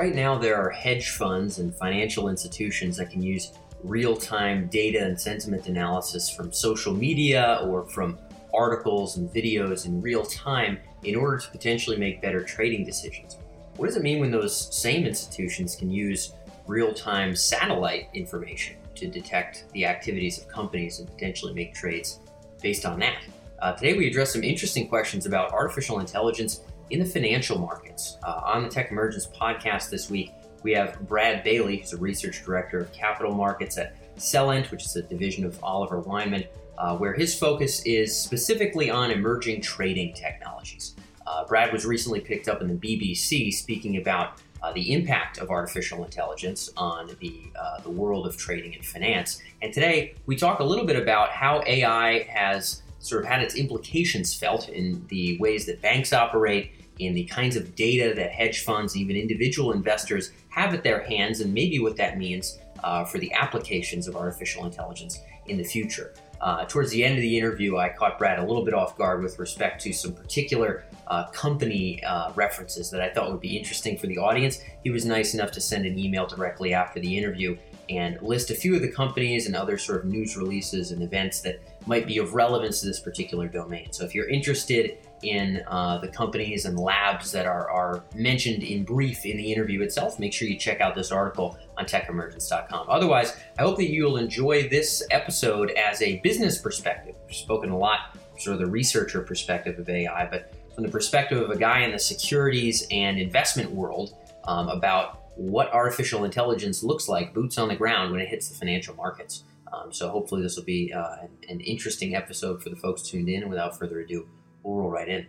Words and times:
Right 0.00 0.14
now, 0.14 0.38
there 0.38 0.56
are 0.56 0.70
hedge 0.70 1.10
funds 1.10 1.58
and 1.58 1.74
financial 1.74 2.30
institutions 2.30 2.96
that 2.96 3.10
can 3.10 3.22
use 3.22 3.52
real 3.84 4.16
time 4.16 4.66
data 4.68 5.04
and 5.04 5.20
sentiment 5.20 5.66
analysis 5.66 6.30
from 6.30 6.54
social 6.54 6.94
media 6.94 7.60
or 7.64 7.84
from 7.84 8.18
articles 8.54 9.18
and 9.18 9.30
videos 9.30 9.84
in 9.84 10.00
real 10.00 10.24
time 10.24 10.78
in 11.02 11.16
order 11.16 11.36
to 11.36 11.50
potentially 11.50 11.98
make 11.98 12.22
better 12.22 12.42
trading 12.42 12.82
decisions. 12.82 13.36
What 13.76 13.88
does 13.88 13.96
it 13.96 14.02
mean 14.02 14.20
when 14.20 14.30
those 14.30 14.74
same 14.74 15.04
institutions 15.04 15.76
can 15.76 15.90
use 15.90 16.32
real 16.66 16.94
time 16.94 17.36
satellite 17.36 18.08
information 18.14 18.76
to 18.94 19.06
detect 19.06 19.70
the 19.74 19.84
activities 19.84 20.38
of 20.38 20.48
companies 20.48 21.00
and 21.00 21.10
potentially 21.10 21.52
make 21.52 21.74
trades 21.74 22.20
based 22.62 22.86
on 22.86 22.98
that? 23.00 23.22
Uh, 23.60 23.74
today, 23.74 23.92
we 23.92 24.06
address 24.06 24.32
some 24.32 24.44
interesting 24.44 24.88
questions 24.88 25.26
about 25.26 25.52
artificial 25.52 26.00
intelligence 26.00 26.62
in 26.90 26.98
the 26.98 27.04
financial 27.04 27.58
markets. 27.58 28.18
Uh, 28.22 28.40
on 28.44 28.62
the 28.62 28.68
Tech 28.68 28.90
Emergence 28.90 29.26
podcast 29.26 29.90
this 29.90 30.10
week, 30.10 30.32
we 30.62 30.72
have 30.72 31.00
Brad 31.08 31.42
Bailey, 31.42 31.78
who's 31.78 31.92
a 31.92 31.96
research 31.96 32.44
director 32.44 32.78
of 32.78 32.92
capital 32.92 33.32
markets 33.32 33.78
at 33.78 33.96
Celent, 34.16 34.70
which 34.70 34.84
is 34.84 34.96
a 34.96 35.02
division 35.02 35.44
of 35.44 35.62
Oliver 35.62 36.00
Wyman, 36.00 36.44
uh, 36.76 36.96
where 36.96 37.14
his 37.14 37.38
focus 37.38 37.82
is 37.84 38.16
specifically 38.16 38.90
on 38.90 39.10
emerging 39.10 39.62
trading 39.62 40.12
technologies. 40.14 40.94
Uh, 41.26 41.46
Brad 41.46 41.72
was 41.72 41.86
recently 41.86 42.20
picked 42.20 42.48
up 42.48 42.60
in 42.60 42.68
the 42.68 42.74
BBC 42.74 43.52
speaking 43.52 43.96
about 43.98 44.40
uh, 44.62 44.72
the 44.72 44.92
impact 44.92 45.38
of 45.38 45.50
artificial 45.50 46.04
intelligence 46.04 46.70
on 46.76 47.10
the, 47.20 47.40
uh, 47.58 47.80
the 47.80 47.90
world 47.90 48.26
of 48.26 48.36
trading 48.36 48.74
and 48.74 48.84
finance. 48.84 49.40
And 49.62 49.72
today 49.72 50.14
we 50.26 50.36
talk 50.36 50.60
a 50.60 50.64
little 50.64 50.84
bit 50.84 50.96
about 50.96 51.30
how 51.30 51.62
AI 51.66 52.24
has 52.24 52.82
sort 52.98 53.22
of 53.22 53.28
had 53.28 53.40
its 53.42 53.54
implications 53.54 54.34
felt 54.34 54.68
in 54.68 55.04
the 55.08 55.38
ways 55.38 55.64
that 55.66 55.80
banks 55.80 56.12
operate 56.12 56.72
in 57.00 57.14
the 57.14 57.24
kinds 57.24 57.56
of 57.56 57.74
data 57.74 58.12
that 58.14 58.30
hedge 58.30 58.62
funds, 58.62 58.96
even 58.96 59.16
individual 59.16 59.72
investors, 59.72 60.32
have 60.50 60.74
at 60.74 60.82
their 60.82 61.02
hands, 61.02 61.40
and 61.40 61.52
maybe 61.52 61.78
what 61.78 61.96
that 61.96 62.18
means 62.18 62.58
uh, 62.84 63.04
for 63.04 63.18
the 63.18 63.32
applications 63.32 64.08
of 64.08 64.16
artificial 64.16 64.64
intelligence 64.64 65.20
in 65.46 65.56
the 65.56 65.64
future. 65.64 66.14
Uh, 66.40 66.64
towards 66.64 66.90
the 66.90 67.04
end 67.04 67.16
of 67.16 67.20
the 67.20 67.38
interview, 67.38 67.76
I 67.76 67.90
caught 67.90 68.18
Brad 68.18 68.38
a 68.38 68.44
little 68.44 68.64
bit 68.64 68.72
off 68.72 68.96
guard 68.96 69.22
with 69.22 69.38
respect 69.38 69.82
to 69.82 69.92
some 69.92 70.14
particular 70.14 70.84
uh, 71.06 71.28
company 71.30 72.02
uh, 72.02 72.32
references 72.34 72.90
that 72.90 73.02
I 73.02 73.10
thought 73.10 73.30
would 73.30 73.42
be 73.42 73.58
interesting 73.58 73.98
for 73.98 74.06
the 74.06 74.16
audience. 74.16 74.62
He 74.82 74.90
was 74.90 75.04
nice 75.04 75.34
enough 75.34 75.52
to 75.52 75.60
send 75.60 75.84
an 75.84 75.98
email 75.98 76.26
directly 76.26 76.72
after 76.72 76.98
the 76.98 77.18
interview 77.18 77.58
and 77.90 78.20
list 78.22 78.50
a 78.50 78.54
few 78.54 78.74
of 78.76 78.82
the 78.82 78.90
companies 78.90 79.46
and 79.46 79.56
other 79.56 79.76
sort 79.76 80.00
of 80.00 80.04
news 80.06 80.36
releases 80.36 80.92
and 80.92 81.02
events 81.02 81.40
that 81.40 81.60
might 81.86 82.06
be 82.06 82.18
of 82.18 82.34
relevance 82.34 82.80
to 82.80 82.86
this 82.86 83.00
particular 83.00 83.48
domain. 83.48 83.92
So 83.92 84.04
if 84.04 84.14
you're 84.14 84.28
interested 84.28 84.98
in 85.22 85.62
uh, 85.66 85.98
the 85.98 86.08
companies 86.08 86.64
and 86.64 86.78
labs 86.78 87.32
that 87.32 87.46
are, 87.46 87.68
are 87.68 88.04
mentioned 88.14 88.62
in 88.62 88.84
brief 88.84 89.26
in 89.26 89.36
the 89.36 89.52
interview 89.52 89.82
itself, 89.82 90.18
make 90.18 90.32
sure 90.32 90.46
you 90.46 90.56
check 90.56 90.80
out 90.80 90.94
this 90.94 91.10
article 91.10 91.58
on 91.76 91.84
techemergence.com. 91.84 92.86
Otherwise, 92.88 93.36
I 93.58 93.62
hope 93.62 93.76
that 93.78 93.90
you'll 93.90 94.16
enjoy 94.16 94.68
this 94.68 95.02
episode 95.10 95.72
as 95.72 96.00
a 96.00 96.18
business 96.20 96.58
perspective. 96.58 97.16
We've 97.26 97.36
spoken 97.36 97.70
a 97.70 97.76
lot, 97.76 98.16
sort 98.38 98.54
of 98.54 98.60
the 98.60 98.66
researcher 98.66 99.20
perspective 99.20 99.78
of 99.78 99.88
AI, 99.88 100.26
but 100.30 100.54
from 100.74 100.84
the 100.84 100.90
perspective 100.90 101.42
of 101.42 101.50
a 101.50 101.58
guy 101.58 101.80
in 101.80 101.90
the 101.90 101.98
securities 101.98 102.86
and 102.90 103.18
investment 103.18 103.70
world 103.70 104.14
um, 104.44 104.68
about 104.68 105.29
what 105.36 105.72
artificial 105.72 106.24
intelligence 106.24 106.82
looks 106.82 107.08
like, 107.08 107.34
boots 107.34 107.58
on 107.58 107.68
the 107.68 107.76
ground, 107.76 108.12
when 108.12 108.20
it 108.20 108.28
hits 108.28 108.48
the 108.48 108.54
financial 108.56 108.94
markets. 108.94 109.44
Um, 109.72 109.92
so 109.92 110.08
hopefully 110.08 110.42
this 110.42 110.56
will 110.56 110.64
be 110.64 110.92
uh, 110.92 111.26
an, 111.48 111.60
interesting 111.60 112.14
episode 112.14 112.62
for 112.62 112.70
the 112.70 112.76
folks 112.76 113.02
tuned 113.02 113.28
in. 113.28 113.48
Without 113.48 113.78
further 113.78 114.00
ado, 114.00 114.26
we'll 114.62 114.76
roll 114.76 114.90
right 114.90 115.08
in. 115.08 115.26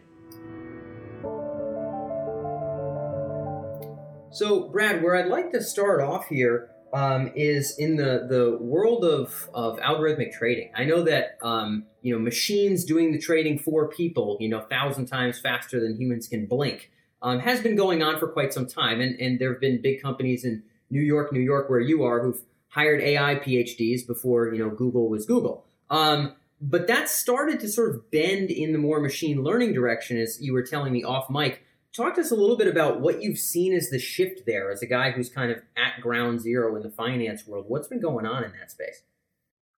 So, 4.32 4.70
Brad, 4.70 5.03
where 5.03 5.16
I'd 5.16 5.28
like 5.28 5.52
to 5.52 5.62
start 5.62 6.02
off 6.02 6.28
here 6.28 6.72
um, 6.94 7.31
is 7.36 7.78
in 7.78 7.96
the, 7.96 8.28
the 8.30 8.58
world 8.59 9.04
of, 9.06 9.50
of 9.54 9.78
algorithmic 9.80 10.31
trading. 10.31 10.72
I 10.75 10.86
know 10.86 11.04
that 11.04 11.38
um, 11.42 11.86
you 12.02 12.14
know 12.14 12.20
machines 12.20 12.84
doing 12.84 13.12
the 13.12 13.20
trading 13.20 13.59
for 13.59 13.90
people, 13.90 14.38
you 14.40 14.50
know, 14.50 14.62
thousand 14.62 15.06
times 15.08 15.40
faster 15.40 15.80
than 15.80 15.96
humans 15.96 16.28
can 16.28 16.46
blink, 16.46 16.92
um, 17.22 17.40
has 17.40 17.62
been 17.62 17.76
going 17.76 18.02
on 18.02 18.20
for 18.20 18.28
quite 18.28 18.54
some 18.54 18.68
time, 18.68 19.00
and, 19.00 19.20
and 19.20 19.40
there 19.40 19.52
have 19.52 19.62
been 19.62 19.82
big 19.82 20.02
companies 20.02 20.44
in 20.44 20.64
New 20.90 21.02
York, 21.02 21.32
New 21.32 21.40
York, 21.40 21.70
where 21.70 21.80
you 21.80 22.04
are, 22.04 22.22
who've 22.22 22.42
hired 22.70 23.02
AI 23.02 23.36
PhDs 23.36 24.06
before 24.06 24.54
you 24.54 24.59
know 24.59 24.70
Google 24.70 25.09
was 25.09 25.26
Google. 25.26 25.66
Um, 25.90 26.36
but 26.62 26.88
that 26.88 27.10
started 27.10 27.60
to 27.62 27.68
sort 27.68 27.90
of 27.90 28.12
bend 28.12 28.52
in 28.52 28.72
the 28.72 28.78
more 28.78 29.00
machine 29.00 29.44
learning 29.44 29.74
direction, 29.74 30.18
as 30.18 30.40
you 30.42 30.54
were 30.54 30.64
telling 30.64 30.94
me 30.94 31.04
off 31.04 31.30
mic. 31.30 31.64
Talk 31.94 32.16
to 32.16 32.22
us 32.22 32.31
a 32.31 32.36
little 32.36 32.56
bit 32.56 32.68
about 32.68 33.02
what 33.02 33.22
you've 33.22 33.40
seen 33.40 33.74
as 33.74 33.90
the 33.90 34.00
shift 34.00 34.46
there, 34.46 34.72
as 34.72 34.81
a 34.81 34.86
guy 34.86 35.12
who's 35.12 35.30
kind 35.30 35.52
of 35.52 35.58
at 35.76 36.02
ground 36.02 36.40
zero 36.40 36.76
in 36.78 36.84
the 36.84 36.90
finance 36.90 37.46
world. 37.46 37.66
What's 37.68 37.90
been 37.90 38.00
going 38.00 38.26
on 38.26 38.46
in 38.46 38.52
that 38.60 38.72
space? 38.72 39.02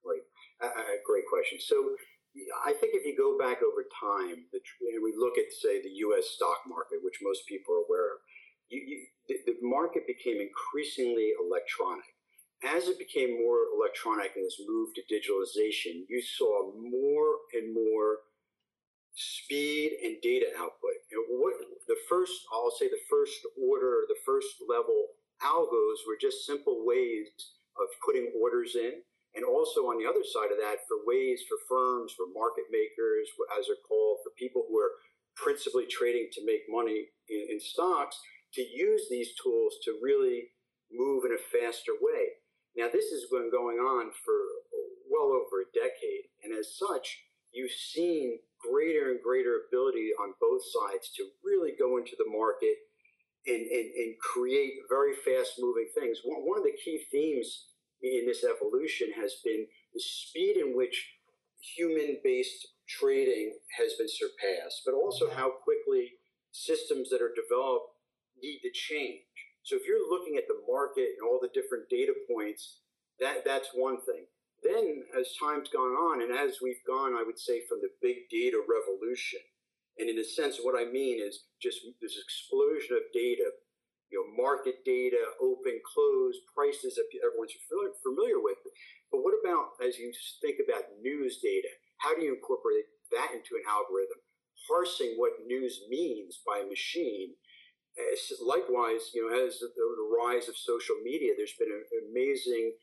Great, 0.05 0.21
uh, 0.61 0.69
great 1.05 1.23
question. 1.27 1.57
So, 1.59 1.95
I 2.65 2.73
think 2.73 2.97
if 2.97 3.05
you 3.05 3.13
go 3.13 3.37
back 3.37 3.61
over 3.61 3.85
time, 3.93 4.49
and 4.49 4.99
we 5.03 5.13
look 5.17 5.37
at, 5.37 5.53
say, 5.53 5.81
the 5.81 5.93
U.S. 6.09 6.33
stock 6.33 6.65
market, 6.67 7.05
which 7.05 7.21
most 7.21 7.45
people 7.45 7.75
are 7.77 7.85
aware 7.85 8.17
of, 8.17 8.19
you, 8.69 8.81
you, 8.81 8.97
the, 9.29 9.53
the 9.53 9.57
market 9.61 10.07
became 10.07 10.41
increasingly 10.41 11.37
electronic 11.37 12.09
as 12.63 12.87
it 12.87 12.97
became 12.97 13.35
more 13.43 13.67
electronic 13.75 14.31
and 14.35 14.45
this 14.45 14.59
move 14.65 14.89
to 14.95 15.03
digitalization, 15.11 16.07
you 16.07 16.21
saw 16.21 16.71
more 16.71 17.43
and 17.53 17.73
more 17.73 18.23
speed 19.13 19.91
and 20.03 20.17
data 20.23 20.47
output. 20.57 20.95
What 21.29 21.53
the 21.87 21.97
first, 22.09 22.31
I'll 22.51 22.71
say 22.71 22.87
the 22.87 23.03
first 23.09 23.39
order, 23.69 24.07
the 24.07 24.19
first 24.25 24.47
level 24.67 24.95
algos 25.43 26.07
were 26.07 26.17
just 26.19 26.45
simple 26.45 26.85
ways 26.85 27.27
of 27.77 27.87
putting 28.05 28.31
orders 28.41 28.75
in. 28.75 29.03
And 29.33 29.43
also 29.43 29.89
on 29.89 29.97
the 29.97 30.05
other 30.05 30.21
side 30.21 30.53
of 30.53 30.61
that, 30.61 30.85
for 30.85 31.01
ways 31.09 31.41
for 31.49 31.57
firms, 31.65 32.13
for 32.13 32.29
market 32.37 32.69
makers, 32.69 33.25
as 33.57 33.65
they're 33.65 33.87
called, 33.89 34.21
for 34.21 34.29
people 34.37 34.65
who 34.69 34.77
are 34.77 34.93
principally 35.35 35.89
trading 35.89 36.29
to 36.33 36.45
make 36.45 36.69
money 36.69 37.09
in, 37.29 37.41
in 37.49 37.59
stocks, 37.59 38.17
to 38.53 38.61
use 38.61 39.09
these 39.09 39.33
tools 39.41 39.73
to 39.85 39.97
really 40.01 40.53
move 40.93 41.25
in 41.25 41.33
a 41.33 41.41
faster 41.49 41.97
way. 41.97 42.37
Now, 42.77 42.93
this 42.93 43.09
has 43.09 43.25
been 43.33 43.49
going 43.49 43.77
on 43.81 44.13
for 44.21 44.37
well 45.09 45.33
over 45.33 45.65
a 45.65 45.73
decade, 45.73 46.29
and 46.45 46.53
as 46.53 46.77
such, 46.77 47.25
you've 47.51 47.73
seen 47.73 48.37
greater 48.61 49.09
and 49.09 49.21
greater 49.21 49.65
ability 49.65 50.13
on 50.21 50.37
both 50.41 50.61
sides 50.61 51.09
to 51.17 51.25
really 51.43 51.73
go 51.77 51.97
into 51.97 52.13
the 52.17 52.29
market 52.29 52.77
and, 53.45 53.61
and, 53.61 53.87
and 53.93 54.15
create 54.21 54.73
very 54.89 55.13
fast 55.25 55.57
moving 55.59 55.89
things. 55.93 56.21
One, 56.23 56.45
one 56.45 56.57
of 56.57 56.65
the 56.65 56.77
key 56.77 57.01
themes 57.11 57.72
in 58.03 58.25
this 58.27 58.43
evolution 58.43 59.11
has 59.15 59.35
been 59.43 59.65
the 59.93 59.99
speed 59.99 60.57
in 60.57 60.75
which 60.75 61.15
human 61.77 62.19
based 62.23 62.67
trading 62.87 63.55
has 63.79 63.93
been 63.93 64.09
surpassed, 64.09 64.83
but 64.85 64.93
also 64.93 65.31
how 65.31 65.49
quickly 65.63 66.11
systems 66.51 67.09
that 67.09 67.21
are 67.21 67.33
developed 67.33 67.95
need 68.41 68.59
to 68.59 68.71
change. 68.71 69.23
So 69.63 69.77
if 69.77 69.87
you're 69.87 70.11
looking 70.11 70.35
at 70.35 70.47
the 70.47 70.59
market 70.67 71.15
and 71.15 71.23
all 71.23 71.39
the 71.41 71.53
different 71.53 71.87
data 71.89 72.13
points, 72.29 72.81
that 73.19 73.45
that's 73.45 73.69
one 73.73 74.01
thing. 74.03 74.27
Then 74.61 75.03
as 75.17 75.35
time's 75.39 75.69
gone 75.69 75.95
on, 75.95 76.21
and 76.21 76.31
as 76.31 76.59
we've 76.61 76.83
gone, 76.87 77.15
I 77.15 77.23
would 77.23 77.39
say 77.39 77.63
from 77.67 77.79
the 77.79 77.91
big 78.01 78.27
data 78.29 78.59
revolution, 78.59 79.39
and 79.97 80.09
in 80.09 80.19
a 80.19 80.23
sense, 80.23 80.59
what 80.61 80.79
I 80.79 80.89
mean 80.89 81.21
is 81.21 81.47
just 81.61 81.79
this 82.01 82.17
explosion 82.19 82.95
of 82.95 83.11
data, 83.13 83.51
you 84.13 84.21
know, 84.21 84.29
market 84.37 84.85
data, 84.85 85.17
open, 85.41 85.81
close, 85.81 86.37
prices 86.53 86.93
that 87.01 87.09
everyone's 87.25 87.57
familiar 88.05 88.37
with. 88.37 88.61
But 89.09 89.25
what 89.25 89.33
about 89.41 89.73
as 89.81 89.97
you 89.97 90.13
think 90.37 90.61
about 90.61 90.85
news 91.01 91.41
data? 91.41 91.73
How 91.97 92.13
do 92.13 92.21
you 92.21 92.37
incorporate 92.37 92.85
that 93.09 93.33
into 93.33 93.57
an 93.57 93.65
algorithm? 93.65 94.21
Parsing 94.69 95.17
what 95.17 95.41
news 95.49 95.81
means 95.89 96.39
by 96.45 96.61
a 96.61 96.69
machine 96.69 97.33
likewise, 98.41 99.11
you 99.13 99.21
know, 99.21 99.45
as 99.45 99.59
the, 99.59 99.69
rise 100.13 100.47
of 100.47 100.55
social 100.55 100.95
media, 101.03 101.33
there's 101.35 101.57
been 101.57 101.71
an 101.71 101.83
amazing 102.09 102.73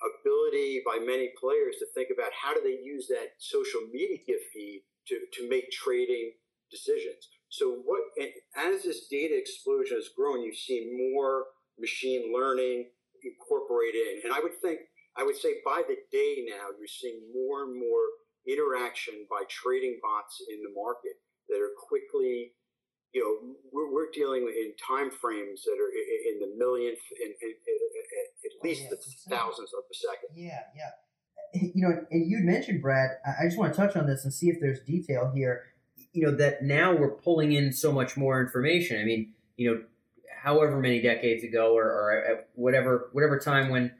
ability 0.00 0.82
by 0.84 0.98
many 0.98 1.30
players 1.38 1.76
to 1.78 1.86
think 1.94 2.08
about 2.12 2.32
how 2.32 2.54
do 2.54 2.60
they 2.62 2.82
use 2.82 3.06
that 3.08 3.38
social 3.38 3.80
media 3.92 4.18
feed 4.52 4.82
to, 5.08 5.20
to 5.32 5.48
make 5.48 5.70
trading 5.70 6.32
decisions. 6.70 7.28
So 7.52 7.84
what, 7.84 8.00
as 8.56 8.82
this 8.82 9.08
data 9.12 9.36
explosion 9.36 10.00
has 10.00 10.08
grown, 10.16 10.40
you've 10.40 10.56
seen 10.56 10.88
more 11.12 11.52
machine 11.78 12.32
learning 12.32 12.88
incorporated 13.20 14.00
in. 14.00 14.20
And 14.24 14.32
I 14.32 14.40
would 14.40 14.56
think, 14.64 14.80
I 15.20 15.22
would 15.22 15.36
say 15.36 15.60
by 15.60 15.82
the 15.84 16.00
day 16.10 16.48
now, 16.48 16.72
you're 16.72 16.88
seeing 16.88 17.20
more 17.28 17.68
and 17.68 17.76
more 17.76 18.08
interaction 18.48 19.28
by 19.28 19.44
trading 19.52 20.00
bots 20.00 20.40
in 20.48 20.64
the 20.64 20.72
market 20.72 21.20
that 21.52 21.60
are 21.60 21.76
quickly 21.76 22.56
you 23.12 23.20
know, 23.20 23.56
we're, 23.70 23.92
we're 23.92 24.10
dealing 24.10 24.48
in 24.48 24.72
time 24.80 25.10
frames 25.10 25.64
that 25.64 25.76
are 25.76 25.92
in 26.32 26.40
the 26.40 26.56
millionth, 26.56 27.04
in, 27.20 27.28
at 27.28 28.52
oh, 28.56 28.64
least 28.64 28.84
oh, 28.88 28.96
yeah, 28.96 28.96
the 29.28 29.36
thousands 29.36 29.70
of 29.76 29.84
a 29.84 29.94
second. 29.94 30.32
Yeah, 30.34 30.60
yeah. 30.74 30.96
You 31.52 31.86
know, 31.86 31.92
and 32.10 32.30
you'd 32.30 32.44
mentioned 32.44 32.80
Brad. 32.80 33.10
I 33.26 33.44
just 33.44 33.58
want 33.58 33.74
to 33.74 33.76
touch 33.76 33.94
on 33.94 34.06
this 34.06 34.24
and 34.24 34.32
see 34.32 34.48
if 34.48 34.56
there's 34.58 34.80
detail 34.80 35.30
here. 35.34 35.71
You 36.12 36.26
know 36.26 36.36
that 36.36 36.62
now 36.62 36.94
we're 36.94 37.10
pulling 37.10 37.52
in 37.52 37.72
so 37.72 37.92
much 37.92 38.16
more 38.16 38.40
information. 38.40 39.00
I 39.00 39.04
mean, 39.04 39.32
you 39.56 39.70
know, 39.70 39.82
however 40.42 40.78
many 40.78 41.00
decades 41.00 41.42
ago, 41.44 41.76
or, 41.76 41.84
or 41.84 42.24
at 42.24 42.48
whatever 42.54 43.08
whatever 43.12 43.38
time 43.38 43.70
when 43.70 43.92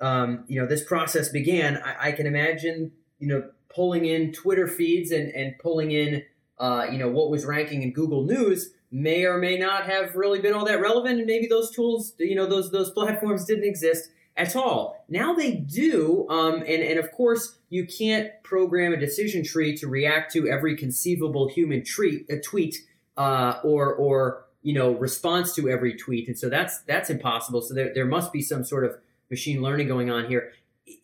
um, 0.00 0.44
you 0.46 0.60
know 0.60 0.66
this 0.66 0.84
process 0.84 1.28
began, 1.28 1.76
I, 1.78 2.08
I, 2.08 2.12
can 2.12 2.26
imagine 2.26 2.92
you 3.18 3.28
know 3.28 3.50
pulling 3.68 4.04
in 4.04 4.32
Twitter 4.32 4.68
feeds 4.68 5.10
and 5.10 5.30
and 5.34 5.58
pulling 5.58 5.90
in 5.90 6.22
uh, 6.58 6.86
you 6.90 6.98
know 6.98 7.08
what 7.08 7.30
was 7.30 7.44
ranking 7.44 7.82
in 7.82 7.92
Google 7.92 8.24
News 8.24 8.72
may 8.90 9.24
or 9.24 9.38
may 9.38 9.56
not 9.56 9.86
have 9.86 10.14
really 10.14 10.40
been 10.40 10.52
all 10.52 10.64
that 10.64 10.80
relevant, 10.80 11.18
and 11.18 11.26
maybe 11.26 11.46
those 11.46 11.70
tools, 11.70 12.14
you 12.18 12.34
know, 12.34 12.46
those 12.46 12.70
those 12.70 12.90
platforms 12.90 13.44
didn't 13.44 13.64
exist 13.64 14.10
at 14.36 14.56
all. 14.56 15.04
Now 15.08 15.34
they 15.34 15.52
do, 15.52 16.26
um, 16.28 16.56
and 16.56 16.82
and 16.82 16.98
of 16.98 17.10
course 17.12 17.58
you 17.68 17.86
can't 17.86 18.30
program 18.42 18.92
a 18.92 18.96
decision 18.96 19.44
tree 19.44 19.76
to 19.76 19.88
react 19.88 20.32
to 20.32 20.48
every 20.48 20.76
conceivable 20.76 21.48
human 21.48 21.84
treat, 21.84 22.26
a 22.30 22.38
tweet 22.38 22.76
uh, 23.16 23.60
or 23.62 23.94
or 23.94 24.44
you 24.62 24.72
know 24.72 24.92
response 24.92 25.54
to 25.54 25.68
every 25.68 25.94
tweet, 25.96 26.28
and 26.28 26.38
so 26.38 26.48
that's 26.48 26.80
that's 26.82 27.10
impossible. 27.10 27.60
So 27.60 27.74
there 27.74 27.92
there 27.92 28.06
must 28.06 28.32
be 28.32 28.42
some 28.42 28.64
sort 28.64 28.84
of 28.84 28.96
machine 29.30 29.62
learning 29.62 29.88
going 29.88 30.10
on 30.10 30.26
here. 30.26 30.52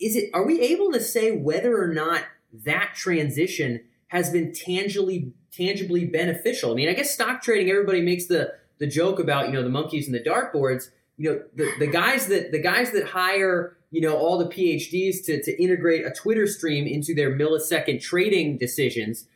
Is 0.01 0.17
it? 0.17 0.31
Are 0.33 0.45
we 0.45 0.61
able 0.61 0.93
to 0.93 1.01
say 1.01 1.37
whether 1.37 1.81
or 1.81 1.93
not 1.93 2.25
that 2.65 2.93
transition 2.95 3.83
has 4.09 4.31
been 4.31 4.53
tangibly 4.53 5.33
tangibly 5.53 6.05
beneficial? 6.05 6.73
I 6.73 6.75
mean, 6.75 6.89
I 6.89 6.93
guess 6.93 7.13
stock 7.13 7.43
trading. 7.43 7.71
Everybody 7.71 8.01
makes 8.03 8.27
the 8.27 8.55
the 8.79 8.87
joke 8.87 9.19
about 9.19 9.49
you 9.49 9.53
know 9.53 9.63
the 9.63 9.69
monkeys 9.69 10.07
and 10.07 10.15
the 10.15 10.21
dartboards. 10.21 10.91
You 11.17 11.31
know 11.31 11.43
the, 11.55 11.71
the 11.79 11.87
guys 11.87 12.27
that 12.27 12.53
the 12.53 12.61
guys 12.61 12.91
that 12.93 13.07
hire 13.07 13.77
you 13.91 14.01
know 14.01 14.17
all 14.17 14.39
the 14.39 14.47
PhDs 14.47 15.25
to 15.27 15.43
to 15.43 15.63
integrate 15.63 16.05
a 16.05 16.11
Twitter 16.11 16.47
stream 16.47 16.87
into 16.87 17.15
their 17.15 17.31
millisecond 17.31 18.03
trading 18.03 18.59
decisions. 18.59 19.27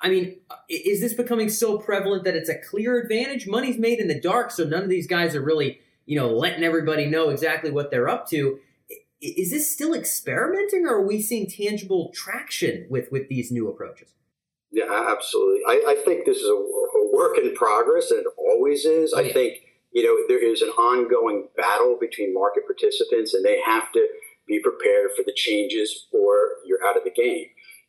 I 0.00 0.10
mean, 0.10 0.36
is 0.68 1.00
this 1.00 1.14
becoming 1.14 1.48
so 1.48 1.78
prevalent 1.78 2.24
that 2.24 2.34
it's 2.34 2.50
a 2.50 2.58
clear 2.58 3.00
advantage? 3.00 3.46
Money's 3.46 3.78
made 3.78 4.00
in 4.00 4.08
the 4.08 4.20
dark, 4.20 4.50
so 4.50 4.64
none 4.64 4.82
of 4.82 4.90
these 4.90 5.06
guys 5.06 5.34
are 5.34 5.40
really 5.40 5.80
you 6.06 6.18
know 6.18 6.30
letting 6.30 6.64
everybody 6.64 7.06
know 7.06 7.30
exactly 7.30 7.70
what 7.70 7.90
they're 7.90 8.08
up 8.08 8.28
to 8.28 8.58
is 9.20 9.50
this 9.50 9.70
still 9.70 9.94
experimenting 9.94 10.84
or 10.84 10.96
are 10.96 11.06
we 11.06 11.20
seeing 11.20 11.48
tangible 11.48 12.10
traction 12.14 12.86
with 12.90 13.10
with 13.10 13.28
these 13.28 13.50
new 13.50 13.68
approaches 13.68 14.12
yeah 14.70 15.08
absolutely 15.10 15.60
i, 15.68 15.84
I 15.88 16.02
think 16.04 16.26
this 16.26 16.38
is 16.38 16.48
a, 16.48 16.52
a, 16.52 17.10
work 17.12 17.38
in 17.38 17.54
progress 17.54 18.10
and 18.10 18.20
it 18.20 18.26
always 18.36 18.84
is 18.84 19.12
oh, 19.14 19.20
yeah. 19.20 19.30
i 19.30 19.32
think 19.32 19.63
you 19.94 20.02
know 20.02 20.16
there 20.28 20.42
is 20.42 20.60
an 20.60 20.70
ongoing 20.70 21.48
battle 21.56 21.96
between 21.98 22.34
market 22.34 22.66
participants 22.66 23.32
and 23.32 23.44
they 23.44 23.60
have 23.64 23.90
to 23.92 24.06
be 24.46 24.60
prepared 24.60 25.10
for 25.16 25.22
the 25.24 25.32
changes 25.34 26.06
or 26.12 26.60
you're 26.66 26.84
out 26.86 26.96
of 26.96 27.04
the 27.04 27.14
game 27.14 27.46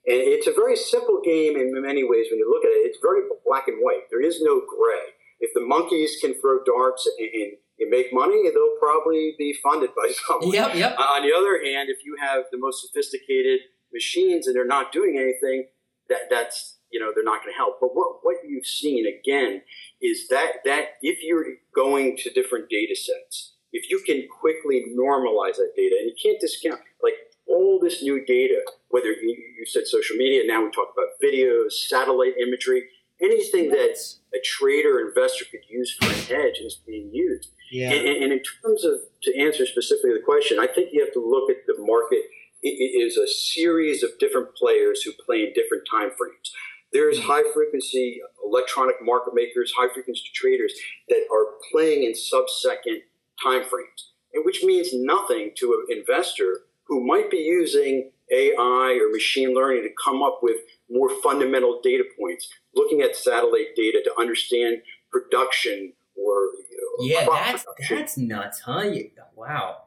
and 0.07 0.21
it's 0.21 0.47
a 0.47 0.53
very 0.53 0.75
simple 0.75 1.19
game 1.25 1.57
in 1.57 1.73
many 1.81 2.03
ways 2.03 2.27
when 2.31 2.39
you 2.39 2.47
look 2.47 2.63
at 2.63 2.71
it 2.71 2.87
it's 2.87 2.99
very 3.01 3.21
black 3.43 3.67
and 3.67 3.79
white 3.81 4.07
there 4.09 4.21
is 4.21 4.39
no 4.41 4.61
gray 4.61 5.11
if 5.41 5.51
the 5.53 5.61
monkeys 5.61 6.15
can 6.21 6.33
throw 6.39 6.63
darts 6.63 7.09
and 7.19 7.57
you 7.77 7.89
make 7.89 8.13
money, 8.13 8.49
they'll 8.49 8.79
probably 8.79 9.35
be 9.37 9.55
funded 9.61 9.89
by 9.95 10.11
someone. 10.27 10.53
Yep, 10.53 10.75
yep. 10.75 10.95
Uh, 10.97 11.03
on 11.03 11.27
the 11.27 11.35
other 11.35 11.61
hand, 11.63 11.89
if 11.89 12.05
you 12.05 12.15
have 12.19 12.45
the 12.51 12.57
most 12.57 12.81
sophisticated 12.87 13.59
machines 13.93 14.47
and 14.47 14.55
they're 14.55 14.67
not 14.67 14.91
doing 14.91 15.17
anything, 15.17 15.67
that 16.09 16.29
that's 16.29 16.77
you 16.91 16.99
know 16.99 17.11
they're 17.13 17.23
not 17.23 17.41
going 17.41 17.53
to 17.53 17.57
help. 17.57 17.77
But 17.81 17.89
what 17.93 18.19
what 18.23 18.37
you've 18.47 18.65
seen 18.65 19.05
again 19.07 19.61
is 20.05 20.27
that 20.29 20.63
that 20.65 20.95
if 21.01 21.19
you're 21.23 21.45
going 21.73 22.17
to 22.17 22.29
different 22.31 22.69
data 22.69 22.95
sets, 22.95 23.53
if 23.71 23.89
you 23.89 24.01
can 24.05 24.27
quickly 24.39 24.85
normalize 24.97 25.57
that 25.57 25.73
data, 25.75 25.95
and 25.99 26.09
you 26.09 26.15
can't 26.21 26.39
discount 26.39 26.81
like 27.03 27.15
all 27.47 27.79
this 27.81 28.01
new 28.01 28.25
data, 28.25 28.61
whether 28.89 29.11
you, 29.11 29.35
you 29.57 29.65
said 29.65 29.85
social 29.85 30.15
media, 30.15 30.43
now 30.45 30.63
we 30.63 30.71
talk 30.71 30.93
about 30.93 31.09
videos, 31.23 31.71
satellite 31.87 32.33
imagery, 32.41 32.83
anything 33.21 33.69
that 33.69 33.97
a 34.33 34.37
trader 34.43 34.99
investor 34.99 35.45
could 35.51 35.61
use 35.69 35.95
for 35.99 36.07
an 36.07 36.41
edge 36.41 36.59
is 36.59 36.81
being 36.85 37.09
used. 37.13 37.51
Yeah. 37.71 37.91
And, 37.91 38.23
and, 38.23 38.31
in 38.31 38.41
terms 38.61 38.85
of 38.85 38.99
to 39.23 39.37
answer 39.37 39.65
specifically 39.65 40.13
the 40.13 40.23
question, 40.23 40.59
I 40.59 40.67
think 40.67 40.89
you 40.91 41.03
have 41.03 41.13
to 41.13 41.19
look 41.19 41.49
at 41.49 41.65
the 41.65 41.75
market. 41.79 42.23
It, 42.61 42.77
it 42.79 42.97
is 42.97 43.17
a 43.17 43.27
series 43.27 44.03
of 44.03 44.11
different 44.19 44.55
players 44.55 45.01
who 45.01 45.11
play 45.25 45.43
in 45.43 45.53
different 45.53 45.83
time 45.89 46.11
frames. 46.17 46.51
There's 46.95 47.19
high 47.19 47.43
frequency 47.53 48.21
electronic 48.45 48.95
market 49.01 49.33
makers, 49.33 49.73
high 49.77 49.93
frequency 49.93 50.29
traders 50.33 50.73
that 51.09 51.27
are 51.29 51.55
playing 51.69 52.05
in 52.05 52.15
sub 52.15 52.45
second 52.49 53.01
timeframes, 53.45 54.13
and 54.33 54.45
which 54.45 54.63
means 54.63 54.91
nothing 54.93 55.51
to 55.57 55.85
an 55.89 55.97
investor 55.97 56.61
who 56.85 57.05
might 57.05 57.29
be 57.29 57.39
using 57.39 58.11
AI 58.31 58.97
or 59.01 59.11
machine 59.11 59.53
learning 59.53 59.83
to 59.83 59.89
come 60.01 60.23
up 60.23 60.39
with 60.41 60.55
more 60.89 61.09
fundamental 61.21 61.81
data 61.83 62.05
points, 62.17 62.47
looking 62.75 63.01
at 63.01 63.13
satellite 63.13 63.75
data 63.75 64.01
to 64.01 64.11
understand 64.17 64.77
production 65.11 65.91
or 66.15 66.33
you 66.69 66.77
know, 66.97 67.05
yeah, 67.05 67.25
that's 67.25 67.65
production. 67.65 67.97
that's 67.97 68.17
nuts, 68.17 68.59
huh? 68.61 68.89
wow. 69.35 69.81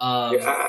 Um, 0.00 0.34
yeah. 0.34 0.66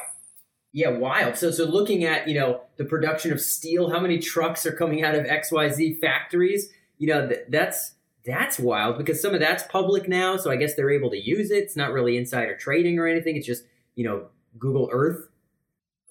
Yeah, 0.74 0.90
wild. 0.90 1.36
So, 1.36 1.52
so 1.52 1.66
looking 1.66 2.06
at 2.06 2.28
you 2.28 2.40
know 2.40 2.62
the 2.78 2.86
production 2.86 3.32
of 3.32 3.42
steel, 3.42 3.90
how 3.90 4.00
many 4.00 4.20
trucks 4.20 4.66
are 4.66 4.72
coming 4.72 5.04
out 5.04 5.16
of 5.16 5.26
X 5.26 5.52
Y 5.52 5.70
Z 5.70 5.96
factories? 5.96 6.70
You 6.98 7.08
know 7.08 7.28
th- 7.28 7.46
that's 7.50 7.96
that's 8.26 8.60
wild 8.60 8.98
because 8.98 9.22
some 9.22 9.34
of 9.34 9.40
that's 9.40 9.64
public 9.64 10.08
now, 10.08 10.38
so 10.38 10.52
I 10.52 10.56
guess 10.56 10.76
they're 10.76 10.92
able 10.92 11.10
to 11.12 11.20
use 11.20 11.52
it. 11.52 11.64
It's 11.64 11.76
not 11.76 11.92
really 11.92 12.18
insider 12.18 12.56
trading 12.56 13.00
or 13.00 13.08
anything. 13.08 13.36
It's 13.36 13.48
just 13.48 13.64
you 13.96 14.06
know 14.06 14.28
Google 14.58 14.90
Earth 14.92 15.28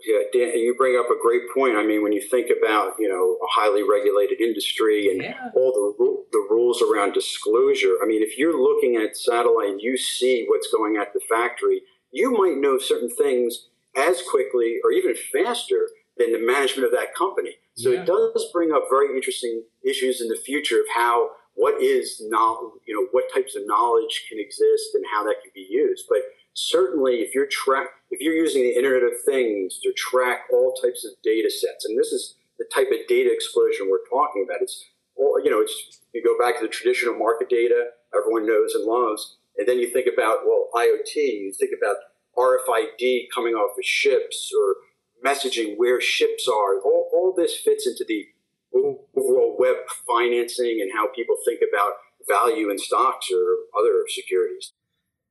yeah, 0.06 0.20
Dan, 0.32 0.56
you 0.56 0.74
bring 0.76 0.96
up 0.98 1.10
a 1.10 1.20
great 1.20 1.42
point. 1.54 1.76
I 1.76 1.84
mean, 1.84 2.02
when 2.02 2.12
you 2.12 2.22
think 2.22 2.50
about 2.50 2.94
you 2.98 3.08
know 3.08 3.36
a 3.44 3.48
highly 3.50 3.82
regulated 3.82 4.40
industry 4.40 5.10
and 5.10 5.22
yeah. 5.22 5.50
all 5.54 5.72
the 5.72 6.38
the 6.38 6.46
rules 6.50 6.82
around 6.82 7.12
disclosure, 7.12 7.96
I 8.02 8.06
mean, 8.06 8.22
if 8.22 8.38
you're 8.38 8.60
looking 8.60 8.96
at 8.96 9.16
satellite 9.16 9.68
and 9.68 9.80
you 9.80 9.96
see 9.96 10.46
what's 10.48 10.70
going 10.72 10.96
at 10.96 11.12
the 11.12 11.20
factory, 11.28 11.82
you 12.12 12.32
might 12.32 12.58
know 12.58 12.78
certain 12.78 13.10
things 13.10 13.68
as 13.96 14.22
quickly 14.30 14.78
or 14.84 14.92
even 14.92 15.14
faster 15.32 15.88
than 16.16 16.32
the 16.32 16.46
management 16.46 16.84
of 16.84 16.92
that 16.92 17.14
company. 17.16 17.54
So 17.76 17.90
yeah. 17.90 18.00
it 18.00 18.06
does 18.06 18.50
bring 18.52 18.72
up 18.72 18.84
very 18.90 19.14
interesting 19.14 19.62
issues 19.84 20.20
in 20.20 20.28
the 20.28 20.38
future 20.44 20.76
of 20.76 20.86
how 20.94 21.30
what 21.54 21.82
is 21.82 22.22
knowledge, 22.28 22.80
you 22.86 22.94
know, 22.94 23.08
what 23.12 23.24
types 23.34 23.56
of 23.56 23.62
knowledge 23.66 24.26
can 24.28 24.38
exist 24.38 24.94
and 24.94 25.04
how 25.12 25.24
that 25.24 25.36
can 25.42 25.50
be 25.54 25.66
used. 25.68 26.04
But 26.08 26.20
certainly 26.54 27.16
if 27.16 27.34
you're 27.34 27.46
track 27.46 27.88
if 28.10 28.20
you're 28.20 28.34
using 28.34 28.62
the 28.62 28.76
internet 28.76 29.02
of 29.02 29.12
things 29.24 29.78
to 29.82 29.92
track 29.92 30.40
all 30.52 30.74
types 30.82 31.04
of 31.04 31.12
data 31.22 31.50
sets 31.50 31.84
and 31.84 31.98
this 31.98 32.12
is 32.12 32.34
the 32.58 32.66
type 32.74 32.88
of 32.90 33.06
data 33.08 33.32
explosion 33.32 33.88
we're 33.88 34.04
talking 34.10 34.44
about 34.44 34.60
it's 34.60 34.84
all 35.16 35.40
you 35.42 35.50
know 35.50 35.60
it's 35.60 36.00
you 36.12 36.22
go 36.22 36.36
back 36.38 36.58
to 36.58 36.66
the 36.66 36.72
traditional 36.72 37.14
market 37.14 37.48
data 37.48 37.90
everyone 38.14 38.46
knows 38.46 38.74
and 38.74 38.84
loves 38.84 39.38
and 39.58 39.68
then 39.68 39.78
you 39.78 39.88
think 39.88 40.08
about 40.12 40.38
well 40.44 40.66
iot 40.74 41.14
you 41.14 41.52
think 41.58 41.70
about 41.76 41.96
rfid 42.40 43.26
coming 43.34 43.54
off 43.54 43.76
of 43.76 43.84
ships 43.84 44.50
or 44.56 44.76
messaging 45.24 45.74
where 45.76 46.00
ships 46.00 46.48
are 46.48 46.80
all, 46.80 47.10
all 47.12 47.34
this 47.36 47.56
fits 47.56 47.86
into 47.86 48.04
the 48.08 48.26
overall 48.74 49.56
web 49.58 49.76
financing 50.06 50.78
and 50.80 50.90
how 50.94 51.08
people 51.14 51.36
think 51.44 51.60
about 51.68 51.92
value 52.28 52.70
in 52.70 52.78
stocks 52.78 53.28
or 53.32 53.56
other 53.78 54.04
securities 54.08 54.72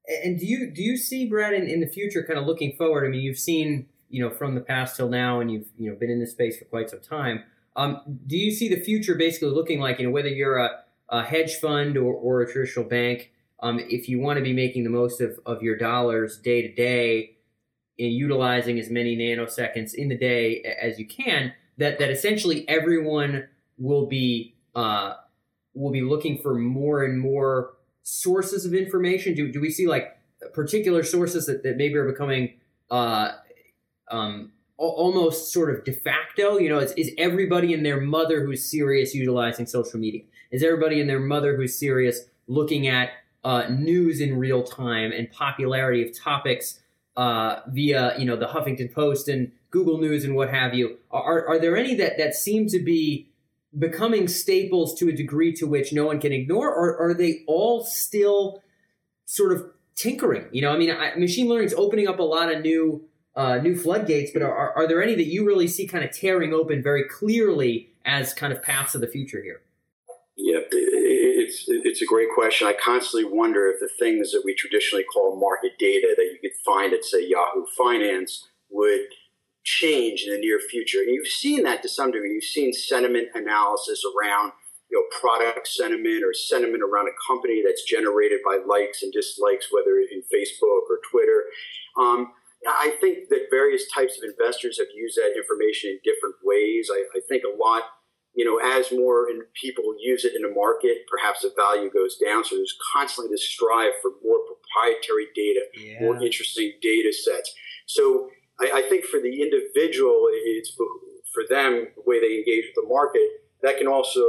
and 0.09 0.39
do 0.39 0.45
you 0.45 0.71
do 0.71 0.81
you 0.81 0.97
see 0.97 1.27
Brad 1.27 1.53
in, 1.53 1.67
in 1.67 1.79
the 1.79 1.87
future, 1.87 2.23
kind 2.23 2.39
of 2.39 2.45
looking 2.45 2.75
forward? 2.75 3.05
I 3.05 3.09
mean, 3.09 3.21
you've 3.21 3.37
seen 3.37 3.87
you 4.09 4.23
know 4.23 4.29
from 4.29 4.55
the 4.55 4.61
past 4.61 4.95
till 4.95 5.09
now, 5.09 5.39
and 5.39 5.51
you've 5.51 5.67
you 5.77 5.89
know 5.89 5.95
been 5.95 6.09
in 6.09 6.19
this 6.19 6.31
space 6.31 6.57
for 6.57 6.65
quite 6.65 6.89
some 6.89 6.99
time. 6.99 7.43
Um, 7.75 8.01
do 8.25 8.37
you 8.37 8.51
see 8.51 8.67
the 8.67 8.81
future 8.81 9.15
basically 9.15 9.49
looking 9.49 9.79
like 9.79 9.99
you 9.99 10.05
know 10.05 10.11
whether 10.11 10.27
you're 10.27 10.57
a, 10.57 10.69
a 11.09 11.23
hedge 11.23 11.55
fund 11.55 11.97
or, 11.97 12.13
or 12.13 12.41
a 12.41 12.51
traditional 12.51 12.85
bank? 12.85 13.31
Um, 13.61 13.79
if 13.79 14.07
you 14.07 14.19
want 14.19 14.37
to 14.37 14.43
be 14.43 14.53
making 14.53 14.83
the 14.83 14.89
most 14.89 15.21
of, 15.21 15.39
of 15.45 15.61
your 15.61 15.77
dollars 15.77 16.37
day 16.37 16.61
to 16.61 16.73
day 16.73 17.35
and 17.97 18.13
utilizing 18.13 18.79
as 18.79 18.89
many 18.89 19.17
nanoseconds 19.17 19.93
in 19.93 20.07
the 20.07 20.17
day 20.17 20.61
as 20.81 20.97
you 20.97 21.05
can, 21.05 21.53
that 21.77 21.99
that 21.99 22.09
essentially 22.09 22.67
everyone 22.69 23.47
will 23.77 24.05
be 24.05 24.55
uh, 24.75 25.15
will 25.73 25.91
be 25.91 26.01
looking 26.01 26.37
for 26.37 26.55
more 26.55 27.03
and 27.03 27.19
more 27.19 27.73
sources 28.03 28.65
of 28.65 28.73
information? 28.73 29.35
Do, 29.35 29.51
do 29.51 29.61
we 29.61 29.69
see 29.69 29.87
like 29.87 30.17
particular 30.53 31.03
sources 31.03 31.45
that, 31.45 31.63
that 31.63 31.77
maybe 31.77 31.95
are 31.95 32.09
becoming 32.09 32.53
uh, 32.89 33.33
um, 34.09 34.51
almost 34.77 35.51
sort 35.51 35.73
of 35.73 35.83
de 35.83 35.93
facto? 35.93 36.57
You 36.57 36.69
know, 36.69 36.79
is, 36.79 36.91
is 36.93 37.11
everybody 37.17 37.73
and 37.73 37.85
their 37.85 38.01
mother 38.01 38.45
who's 38.45 38.69
serious 38.69 39.13
utilizing 39.13 39.65
social 39.65 39.99
media? 39.99 40.21
Is 40.51 40.63
everybody 40.63 40.99
and 40.99 41.09
their 41.09 41.19
mother 41.19 41.55
who's 41.55 41.77
serious 41.77 42.21
looking 42.47 42.87
at 42.87 43.09
uh, 43.43 43.67
news 43.69 44.19
in 44.19 44.37
real 44.37 44.63
time 44.63 45.11
and 45.11 45.31
popularity 45.31 46.07
of 46.07 46.17
topics 46.17 46.79
uh, 47.17 47.61
via 47.67 48.17
you 48.17 48.25
know 48.25 48.35
the 48.35 48.47
Huffington 48.47 48.93
Post 48.93 49.27
and 49.27 49.51
Google 49.71 49.99
News 49.99 50.23
and 50.23 50.35
what 50.35 50.49
have 50.49 50.73
you? 50.73 50.97
Are, 51.11 51.47
are 51.47 51.59
there 51.59 51.77
any 51.77 51.95
that, 51.95 52.17
that 52.17 52.33
seem 52.35 52.67
to 52.69 52.79
be 52.79 53.29
becoming 53.77 54.27
staples 54.27 54.95
to 54.95 55.09
a 55.09 55.11
degree 55.11 55.53
to 55.53 55.67
which 55.67 55.93
no 55.93 56.05
one 56.05 56.19
can 56.19 56.31
ignore, 56.31 56.69
or 56.69 56.97
are 56.99 57.13
they 57.13 57.43
all 57.45 57.83
still 57.83 58.63
sort 59.25 59.51
of 59.51 59.69
tinkering? 59.95 60.45
You 60.51 60.61
know, 60.61 60.71
I 60.71 60.77
mean, 60.77 60.91
I, 60.91 61.15
machine 61.15 61.47
learning 61.47 61.67
is 61.67 61.73
opening 61.73 62.07
up 62.07 62.19
a 62.19 62.23
lot 62.23 62.51
of 62.51 62.61
new 62.61 63.03
uh, 63.35 63.57
new 63.57 63.77
floodgates, 63.77 64.31
but 64.31 64.41
are, 64.41 64.73
are 64.75 64.87
there 64.87 65.01
any 65.01 65.15
that 65.15 65.25
you 65.25 65.45
really 65.45 65.67
see 65.67 65.87
kind 65.87 66.03
of 66.03 66.11
tearing 66.11 66.53
open 66.53 66.81
very 66.81 67.03
clearly 67.03 67.89
as 68.03 68.33
kind 68.33 68.51
of 68.51 68.61
paths 68.61 68.95
of 68.95 69.01
the 69.01 69.07
future 69.07 69.41
here? 69.41 69.61
Yeah, 70.41 70.59
it's 70.71 71.65
it's 71.67 72.01
a 72.01 72.05
great 72.05 72.29
question. 72.33 72.65
I 72.65 72.73
constantly 72.73 73.29
wonder 73.29 73.67
if 73.67 73.81
the 73.81 73.89
things 73.99 74.31
that 74.31 74.43
we 74.45 74.55
traditionally 74.55 75.03
call 75.03 75.37
market 75.37 75.73
data 75.77 76.15
that 76.15 76.23
you 76.23 76.39
could 76.39 76.55
find 76.65 76.93
at 76.93 77.03
say 77.03 77.27
Yahoo 77.27 77.65
Finance 77.77 78.47
would 78.69 79.01
change 79.65 80.23
in 80.23 80.31
the 80.31 80.39
near 80.39 80.59
future. 80.59 80.99
And 80.99 81.09
you've 81.13 81.27
seen 81.27 81.63
that 81.63 81.81
to 81.81 81.89
some 81.89 82.11
degree. 82.11 82.31
You've 82.31 82.45
seen 82.45 82.71
sentiment 82.71 83.27
analysis 83.35 84.01
around 84.07 84.53
you 84.89 84.95
know 84.95 85.03
product 85.19 85.67
sentiment 85.67 86.23
or 86.23 86.33
sentiment 86.33 86.83
around 86.83 87.09
a 87.09 87.19
company 87.27 87.61
that's 87.61 87.83
generated 87.83 88.39
by 88.45 88.59
likes 88.65 89.03
and 89.03 89.11
dislikes, 89.11 89.67
whether 89.71 89.99
in 89.99 90.23
Facebook 90.31 90.87
or 90.87 91.03
Twitter. 91.11 91.43
Um, 91.99 92.31
I 92.65 92.95
think 93.01 93.27
that 93.27 93.51
various 93.51 93.91
types 93.91 94.17
of 94.17 94.23
investors 94.23 94.79
have 94.79 94.87
used 94.95 95.17
that 95.17 95.35
information 95.35 95.91
in 95.91 95.99
different 96.07 96.35
ways. 96.43 96.89
I, 96.89 97.03
I 97.11 97.19
think 97.27 97.43
a 97.43 97.55
lot 97.61 97.83
you 98.39 98.45
know, 98.45 98.55
as 98.79 98.89
more 98.89 99.27
people 99.53 99.83
use 99.99 100.23
it 100.23 100.33
in 100.33 100.43
the 100.43 100.55
market, 100.55 100.99
perhaps 101.11 101.41
the 101.41 101.51
value 101.57 101.91
goes 101.91 102.15
down. 102.15 102.45
So 102.45 102.55
there's 102.55 102.77
constantly 102.95 103.33
this 103.33 103.43
strive 103.43 103.91
for 104.01 104.11
more 104.23 104.39
proprietary 104.47 105.27
data, 105.35 105.59
yeah. 105.75 105.99
more 105.99 106.15
interesting 106.23 106.71
data 106.81 107.11
sets. 107.11 107.53
So 107.85 108.29
I, 108.61 108.71
I, 108.75 108.81
think 108.83 109.03
for 109.03 109.19
the 109.19 109.41
individual, 109.41 110.29
it's 110.31 110.71
for 110.71 111.43
them 111.49 111.87
the 111.97 112.03
way 112.05 112.21
they 112.21 112.37
engage 112.37 112.71
with 112.71 112.79
the 112.81 112.87
market. 112.87 113.27
That 113.61 113.77
can 113.77 113.87
also, 113.87 114.21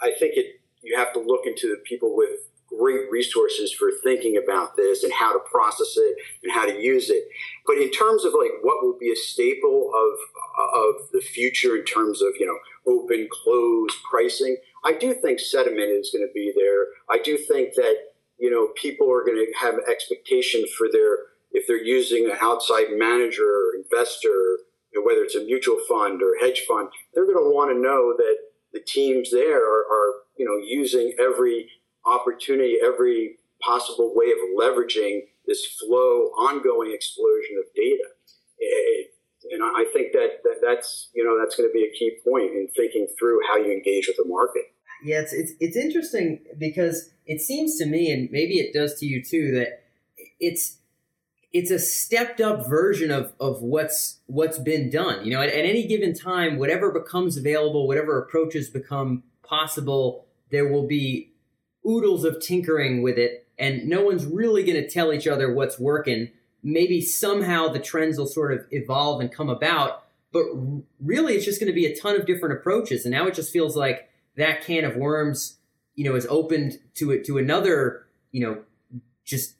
I 0.00 0.12
think 0.16 0.36
it. 0.36 0.60
You 0.82 0.96
have 0.96 1.12
to 1.14 1.18
look 1.18 1.46
into 1.46 1.66
the 1.66 1.82
people 1.88 2.14
with 2.14 2.38
great 2.78 3.10
resources 3.10 3.72
for 3.72 3.90
thinking 4.02 4.40
about 4.42 4.76
this 4.76 5.02
and 5.02 5.12
how 5.12 5.32
to 5.32 5.38
process 5.50 5.94
it 5.96 6.16
and 6.42 6.52
how 6.52 6.66
to 6.66 6.80
use 6.80 7.10
it. 7.10 7.24
But 7.66 7.78
in 7.78 7.90
terms 7.90 8.24
of 8.24 8.32
like 8.32 8.52
what 8.62 8.82
will 8.82 8.96
be 8.98 9.12
a 9.12 9.16
staple 9.16 9.90
of 9.94 10.18
of 10.74 11.10
the 11.12 11.20
future 11.20 11.76
in 11.76 11.84
terms 11.84 12.22
of 12.22 12.32
you 12.38 12.46
know 12.46 12.92
open 12.92 13.28
close 13.30 13.90
pricing, 14.08 14.56
I 14.84 14.92
do 14.92 15.14
think 15.14 15.40
sentiment 15.40 15.90
is 15.90 16.10
going 16.12 16.26
to 16.26 16.32
be 16.32 16.52
there. 16.56 16.86
I 17.10 17.22
do 17.22 17.36
think 17.36 17.74
that 17.74 17.96
you 18.38 18.50
know 18.50 18.68
people 18.74 19.10
are 19.12 19.24
going 19.24 19.44
to 19.44 19.52
have 19.58 19.74
expectations 19.90 20.70
for 20.76 20.88
their 20.90 21.18
if 21.52 21.68
they're 21.68 21.82
using 21.82 22.26
an 22.26 22.36
outside 22.42 22.86
manager 22.90 23.46
or 23.46 23.76
investor, 23.76 24.58
you 24.92 24.98
know, 24.98 25.02
whether 25.02 25.22
it's 25.22 25.36
a 25.36 25.44
mutual 25.44 25.78
fund 25.88 26.20
or 26.20 26.34
hedge 26.40 26.64
fund, 26.68 26.88
they're 27.14 27.26
going 27.26 27.38
to 27.38 27.54
want 27.54 27.70
to 27.70 27.80
know 27.80 28.12
that 28.16 28.36
the 28.72 28.80
teams 28.80 29.30
there 29.30 29.62
are, 29.62 29.86
are 29.86 30.14
you 30.36 30.44
know 30.44 30.56
using 30.56 31.14
every 31.18 31.70
opportunity, 32.06 32.76
every 32.84 33.38
possible 33.60 34.12
way 34.14 34.26
of 34.26 34.38
leveraging 34.58 35.20
this 35.46 35.66
flow, 35.66 36.30
ongoing 36.36 36.92
explosion 36.92 37.56
of 37.58 37.64
data. 37.74 38.04
Eh, 38.62 39.04
and 39.52 39.62
I 39.62 39.84
think 39.92 40.12
that, 40.12 40.42
that 40.42 40.56
that's 40.62 41.10
you 41.14 41.22
know 41.22 41.38
that's 41.38 41.56
going 41.56 41.68
to 41.68 41.72
be 41.72 41.84
a 41.84 41.92
key 41.98 42.16
point 42.24 42.52
in 42.52 42.68
thinking 42.74 43.06
through 43.18 43.40
how 43.46 43.56
you 43.56 43.72
engage 43.72 44.06
with 44.08 44.16
the 44.16 44.24
market. 44.26 44.62
Yeah, 45.04 45.20
it's, 45.20 45.32
it's 45.32 45.52
it's 45.60 45.76
interesting 45.76 46.40
because 46.58 47.10
it 47.26 47.40
seems 47.40 47.76
to 47.78 47.86
me, 47.86 48.10
and 48.10 48.30
maybe 48.30 48.54
it 48.54 48.72
does 48.72 48.98
to 49.00 49.06
you 49.06 49.22
too, 49.22 49.52
that 49.52 49.84
it's 50.40 50.78
it's 51.52 51.70
a 51.70 51.78
stepped 51.78 52.40
up 52.40 52.66
version 52.68 53.10
of 53.10 53.34
of 53.38 53.60
what's 53.60 54.20
what's 54.26 54.58
been 54.58 54.88
done. 54.88 55.24
You 55.26 55.34
know, 55.34 55.42
at, 55.42 55.50
at 55.50 55.66
any 55.66 55.86
given 55.86 56.14
time, 56.14 56.58
whatever 56.58 56.90
becomes 56.90 57.36
available, 57.36 57.86
whatever 57.86 58.18
approaches 58.18 58.70
become 58.70 59.24
possible, 59.42 60.26
there 60.50 60.66
will 60.66 60.86
be 60.86 61.33
oodles 61.86 62.24
of 62.24 62.40
tinkering 62.40 63.02
with 63.02 63.18
it, 63.18 63.46
and 63.58 63.86
no 63.86 64.02
one's 64.02 64.26
really 64.26 64.62
going 64.64 64.80
to 64.80 64.88
tell 64.88 65.12
each 65.12 65.26
other 65.26 65.52
what's 65.52 65.78
working. 65.78 66.30
Maybe 66.62 67.00
somehow 67.00 67.68
the 67.68 67.78
trends 67.78 68.18
will 68.18 68.26
sort 68.26 68.52
of 68.52 68.64
evolve 68.70 69.20
and 69.20 69.32
come 69.32 69.48
about, 69.50 70.04
but 70.32 70.44
really 71.00 71.34
it's 71.34 71.44
just 71.44 71.60
going 71.60 71.70
to 71.70 71.74
be 71.74 71.86
a 71.86 71.96
ton 71.96 72.18
of 72.18 72.26
different 72.26 72.58
approaches. 72.58 73.04
And 73.04 73.12
now 73.12 73.26
it 73.26 73.34
just 73.34 73.52
feels 73.52 73.76
like 73.76 74.08
that 74.36 74.62
can 74.62 74.84
of 74.84 74.96
worms, 74.96 75.58
you 75.94 76.04
know, 76.04 76.16
is 76.16 76.26
opened 76.28 76.78
to 76.94 77.12
it 77.12 77.24
to 77.26 77.38
another, 77.38 78.06
you 78.32 78.44
know, 78.44 78.62
just 79.24 79.54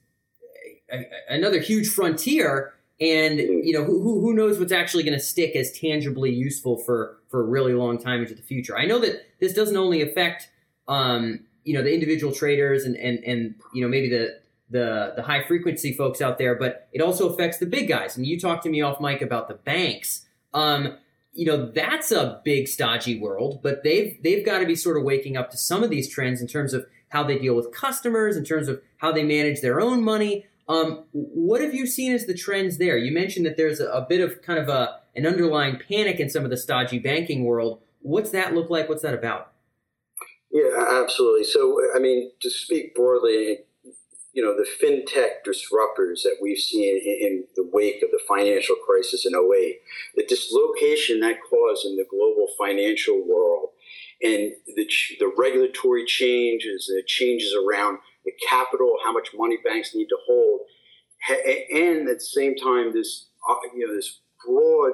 another 1.28 1.60
huge 1.60 1.88
frontier. 1.88 2.74
And 3.00 3.38
you 3.38 3.72
know, 3.72 3.84
who 3.84 4.20
who 4.20 4.32
knows 4.34 4.58
what's 4.58 4.72
actually 4.72 5.02
going 5.02 5.18
to 5.18 5.24
stick 5.24 5.56
as 5.56 5.72
tangibly 5.72 6.32
useful 6.32 6.78
for 6.78 7.18
for 7.28 7.40
a 7.40 7.44
really 7.44 7.74
long 7.74 7.98
time 7.98 8.20
into 8.20 8.34
the 8.34 8.42
future. 8.42 8.76
I 8.76 8.86
know 8.86 9.00
that 9.00 9.26
this 9.40 9.52
doesn't 9.52 9.76
only 9.76 10.00
affect 10.00 10.48
um, 10.86 11.40
you 11.64 11.74
know 11.74 11.82
the 11.82 11.92
individual 11.92 12.32
traders 12.32 12.84
and 12.84 12.96
and 12.96 13.18
and 13.24 13.54
you 13.72 13.82
know 13.82 13.88
maybe 13.88 14.08
the 14.08 14.40
the 14.70 15.12
the 15.16 15.22
high 15.22 15.42
frequency 15.44 15.92
folks 15.92 16.20
out 16.20 16.38
there, 16.38 16.54
but 16.54 16.88
it 16.92 17.00
also 17.00 17.28
affects 17.28 17.58
the 17.58 17.66
big 17.66 17.88
guys. 17.88 18.16
And 18.16 18.26
you 18.26 18.38
talked 18.38 18.62
to 18.64 18.70
me 18.70 18.82
off 18.82 19.00
mic 19.00 19.22
about 19.22 19.48
the 19.48 19.54
banks. 19.54 20.26
Um, 20.52 20.96
you 21.32 21.46
know 21.46 21.70
that's 21.70 22.12
a 22.12 22.40
big 22.44 22.68
stodgy 22.68 23.18
world, 23.18 23.60
but 23.62 23.82
they've 23.82 24.18
they've 24.22 24.44
got 24.44 24.58
to 24.58 24.66
be 24.66 24.76
sort 24.76 24.96
of 24.96 25.02
waking 25.02 25.36
up 25.36 25.50
to 25.50 25.56
some 25.56 25.82
of 25.82 25.90
these 25.90 26.08
trends 26.08 26.40
in 26.40 26.46
terms 26.46 26.72
of 26.72 26.86
how 27.08 27.22
they 27.22 27.38
deal 27.38 27.54
with 27.54 27.72
customers, 27.72 28.36
in 28.36 28.44
terms 28.44 28.68
of 28.68 28.80
how 28.98 29.12
they 29.12 29.22
manage 29.22 29.60
their 29.60 29.80
own 29.80 30.02
money. 30.02 30.46
Um, 30.68 31.04
what 31.12 31.60
have 31.60 31.74
you 31.74 31.86
seen 31.86 32.12
as 32.12 32.26
the 32.26 32.34
trends 32.34 32.78
there? 32.78 32.96
You 32.96 33.12
mentioned 33.12 33.44
that 33.46 33.56
there's 33.56 33.80
a, 33.80 33.88
a 33.88 34.00
bit 34.02 34.20
of 34.20 34.42
kind 34.42 34.58
of 34.58 34.68
a 34.68 35.00
an 35.16 35.26
underlying 35.26 35.78
panic 35.88 36.18
in 36.18 36.28
some 36.28 36.44
of 36.44 36.50
the 36.50 36.56
stodgy 36.56 36.98
banking 36.98 37.44
world. 37.44 37.80
What's 38.02 38.30
that 38.30 38.54
look 38.54 38.70
like? 38.70 38.88
What's 38.88 39.02
that 39.02 39.14
about? 39.14 39.53
Yeah, 40.54 41.02
absolutely. 41.02 41.42
So, 41.42 41.80
I 41.96 41.98
mean, 41.98 42.30
to 42.40 42.48
speak 42.48 42.94
broadly, 42.94 43.58
you 44.32 44.40
know, 44.40 44.54
the 44.56 44.64
fintech 44.64 45.42
disruptors 45.44 46.22
that 46.22 46.36
we've 46.40 46.58
seen 46.58 46.96
in, 46.96 47.26
in, 47.26 47.44
the 47.56 47.68
wake 47.72 48.04
of 48.04 48.10
the 48.12 48.20
financial 48.28 48.76
crisis 48.76 49.26
in 49.26 49.32
08, 49.34 49.80
the 50.14 50.24
dislocation 50.26 51.18
that 51.20 51.38
caused 51.50 51.84
in 51.86 51.96
the 51.96 52.06
global 52.08 52.46
financial 52.56 53.20
world, 53.26 53.70
and 54.22 54.52
the, 54.76 54.88
the 55.18 55.32
regulatory 55.36 56.04
changes, 56.04 56.86
the 56.86 57.02
changes 57.04 57.52
around 57.52 57.98
the 58.24 58.32
capital, 58.48 58.94
how 59.04 59.12
much 59.12 59.30
money 59.34 59.58
banks 59.64 59.92
need 59.92 60.06
to 60.06 60.18
hold, 60.24 60.60
and 61.72 62.08
at 62.08 62.18
the 62.18 62.20
same 62.20 62.54
time, 62.54 62.92
this 62.92 63.26
uh, 63.48 63.56
you 63.74 63.86
know 63.86 63.94
this 63.94 64.20
broad 64.46 64.92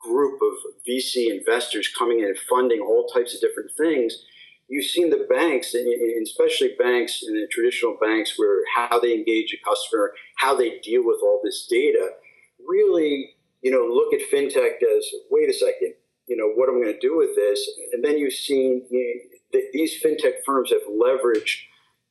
group 0.00 0.40
of 0.40 0.52
VC 0.88 1.28
investors 1.28 1.90
coming 1.98 2.20
in 2.20 2.26
and 2.26 2.38
funding 2.48 2.80
all 2.80 3.06
types 3.08 3.34
of 3.34 3.40
different 3.40 3.70
things 3.76 4.24
you've 4.70 4.86
seen 4.86 5.10
the 5.10 5.26
banks, 5.28 5.74
and 5.74 5.86
especially 6.22 6.74
banks 6.78 7.22
in 7.26 7.34
the 7.34 7.46
traditional 7.50 7.98
banks, 8.00 8.38
where 8.38 8.62
how 8.74 9.00
they 9.00 9.12
engage 9.12 9.52
a 9.52 9.68
customer, 9.68 10.12
how 10.36 10.54
they 10.54 10.78
deal 10.78 11.04
with 11.04 11.18
all 11.22 11.40
this 11.44 11.66
data, 11.68 12.10
really, 12.66 13.34
you 13.62 13.70
know, 13.70 13.92
look 13.92 14.14
at 14.14 14.30
fintech 14.32 14.76
as 14.96 15.06
wait 15.30 15.50
a 15.50 15.52
second, 15.52 15.94
you 16.26 16.36
know, 16.36 16.48
what 16.54 16.68
am 16.68 16.76
I 16.76 16.84
going 16.84 16.94
to 16.94 17.00
do 17.00 17.18
with 17.18 17.34
this? 17.34 17.68
And 17.92 18.04
then 18.04 18.16
you've 18.16 18.32
seen 18.32 18.86
you 18.90 19.20
know, 19.52 19.60
these 19.72 20.00
fintech 20.00 20.44
firms 20.46 20.70
have 20.70 20.82
leveraged 20.88 21.58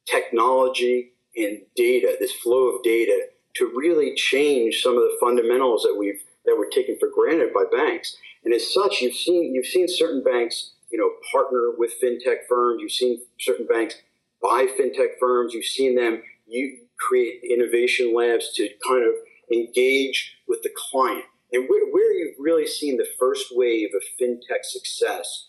technology 0.05 1.13
and 1.37 1.59
data, 1.75 2.17
this 2.19 2.33
flow 2.33 2.75
of 2.75 2.83
data, 2.83 3.27
to 3.55 3.71
really 3.75 4.13
change 4.15 4.81
some 4.83 4.97
of 4.97 5.03
the 5.03 5.17
fundamentals 5.21 5.83
that 5.83 5.95
we've 5.97 6.21
that 6.45 6.57
were 6.57 6.69
taken 6.71 6.97
for 6.99 7.09
granted 7.09 7.53
by 7.53 7.63
banks. 7.71 8.17
And 8.43 8.53
as 8.53 8.73
such, 8.73 9.01
you've 9.01 9.15
seen 9.15 9.53
you've 9.55 9.65
seen 9.65 9.87
certain 9.87 10.23
banks 10.23 10.71
you 10.91 10.97
know, 10.97 11.11
partner 11.31 11.71
with 11.77 11.93
fintech 12.01 12.47
firms. 12.49 12.81
You've 12.81 12.91
seen 12.91 13.21
certain 13.39 13.67
banks 13.67 13.95
buy 14.41 14.67
fintech 14.79 15.19
firms. 15.19 15.53
You've 15.53 15.65
seen 15.65 15.95
them 15.95 16.21
you 16.49 16.79
create 16.99 17.41
innovation 17.49 18.13
labs 18.13 18.51
to 18.55 18.67
kind 18.87 19.05
of 19.05 19.13
engage 19.51 20.37
with 20.47 20.61
the 20.63 20.71
client. 20.91 21.25
And 21.51 21.67
where, 21.67 21.85
where 21.91 22.13
you've 22.13 22.35
really 22.39 22.67
seen 22.67 22.97
the 22.97 23.07
first 23.17 23.47
wave 23.51 23.89
of 23.95 24.03
fintech 24.19 24.63
success, 24.63 25.47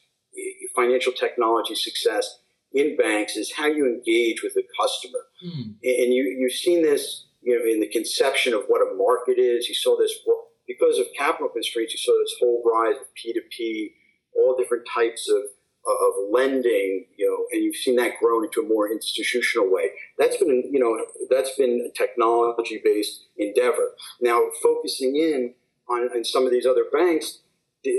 financial 0.74 1.12
technology 1.12 1.74
success 1.74 2.38
in 2.72 2.96
banks 2.96 3.36
is 3.36 3.52
how 3.52 3.66
you 3.66 3.86
engage 3.86 4.42
with 4.42 4.54
the 4.54 4.62
customer. 4.80 5.18
Mm. 5.44 5.74
And 5.82 6.14
you, 6.14 6.36
you've 6.38 6.52
seen 6.52 6.82
this, 6.82 7.26
you 7.42 7.58
know, 7.58 7.64
in 7.70 7.80
the 7.80 7.88
conception 7.88 8.54
of 8.54 8.62
what 8.68 8.80
a 8.80 8.94
market 8.94 9.38
is. 9.38 9.68
You 9.68 9.74
saw 9.74 9.98
this 9.98 10.14
because 10.66 10.98
of 10.98 11.06
capital 11.18 11.48
constraints. 11.48 11.92
You 11.92 11.98
saw 11.98 12.12
this 12.22 12.36
whole 12.38 12.62
rise 12.64 12.96
of 12.96 13.06
P2P 13.18 13.90
all 14.36 14.56
different 14.56 14.86
types 14.92 15.28
of 15.28 15.42
uh, 15.86 16.06
of 16.06 16.30
lending, 16.30 17.06
you 17.16 17.26
know, 17.26 17.46
and 17.52 17.64
you've 17.64 17.76
seen 17.76 17.96
that 17.96 18.18
grown 18.20 18.44
into 18.44 18.60
a 18.60 18.68
more 18.68 18.90
institutional 18.90 19.70
way. 19.70 19.90
That's 20.18 20.36
been, 20.36 20.68
you 20.70 20.78
know, 20.78 21.06
that's 21.30 21.56
been 21.56 21.90
a 21.90 21.96
technology 21.96 22.80
based 22.84 23.24
endeavor. 23.38 23.92
Now, 24.20 24.42
focusing 24.62 25.16
in 25.16 25.54
on, 25.88 26.10
on 26.14 26.24
some 26.24 26.44
of 26.44 26.50
these 26.50 26.66
other 26.66 26.84
banks, 26.92 27.38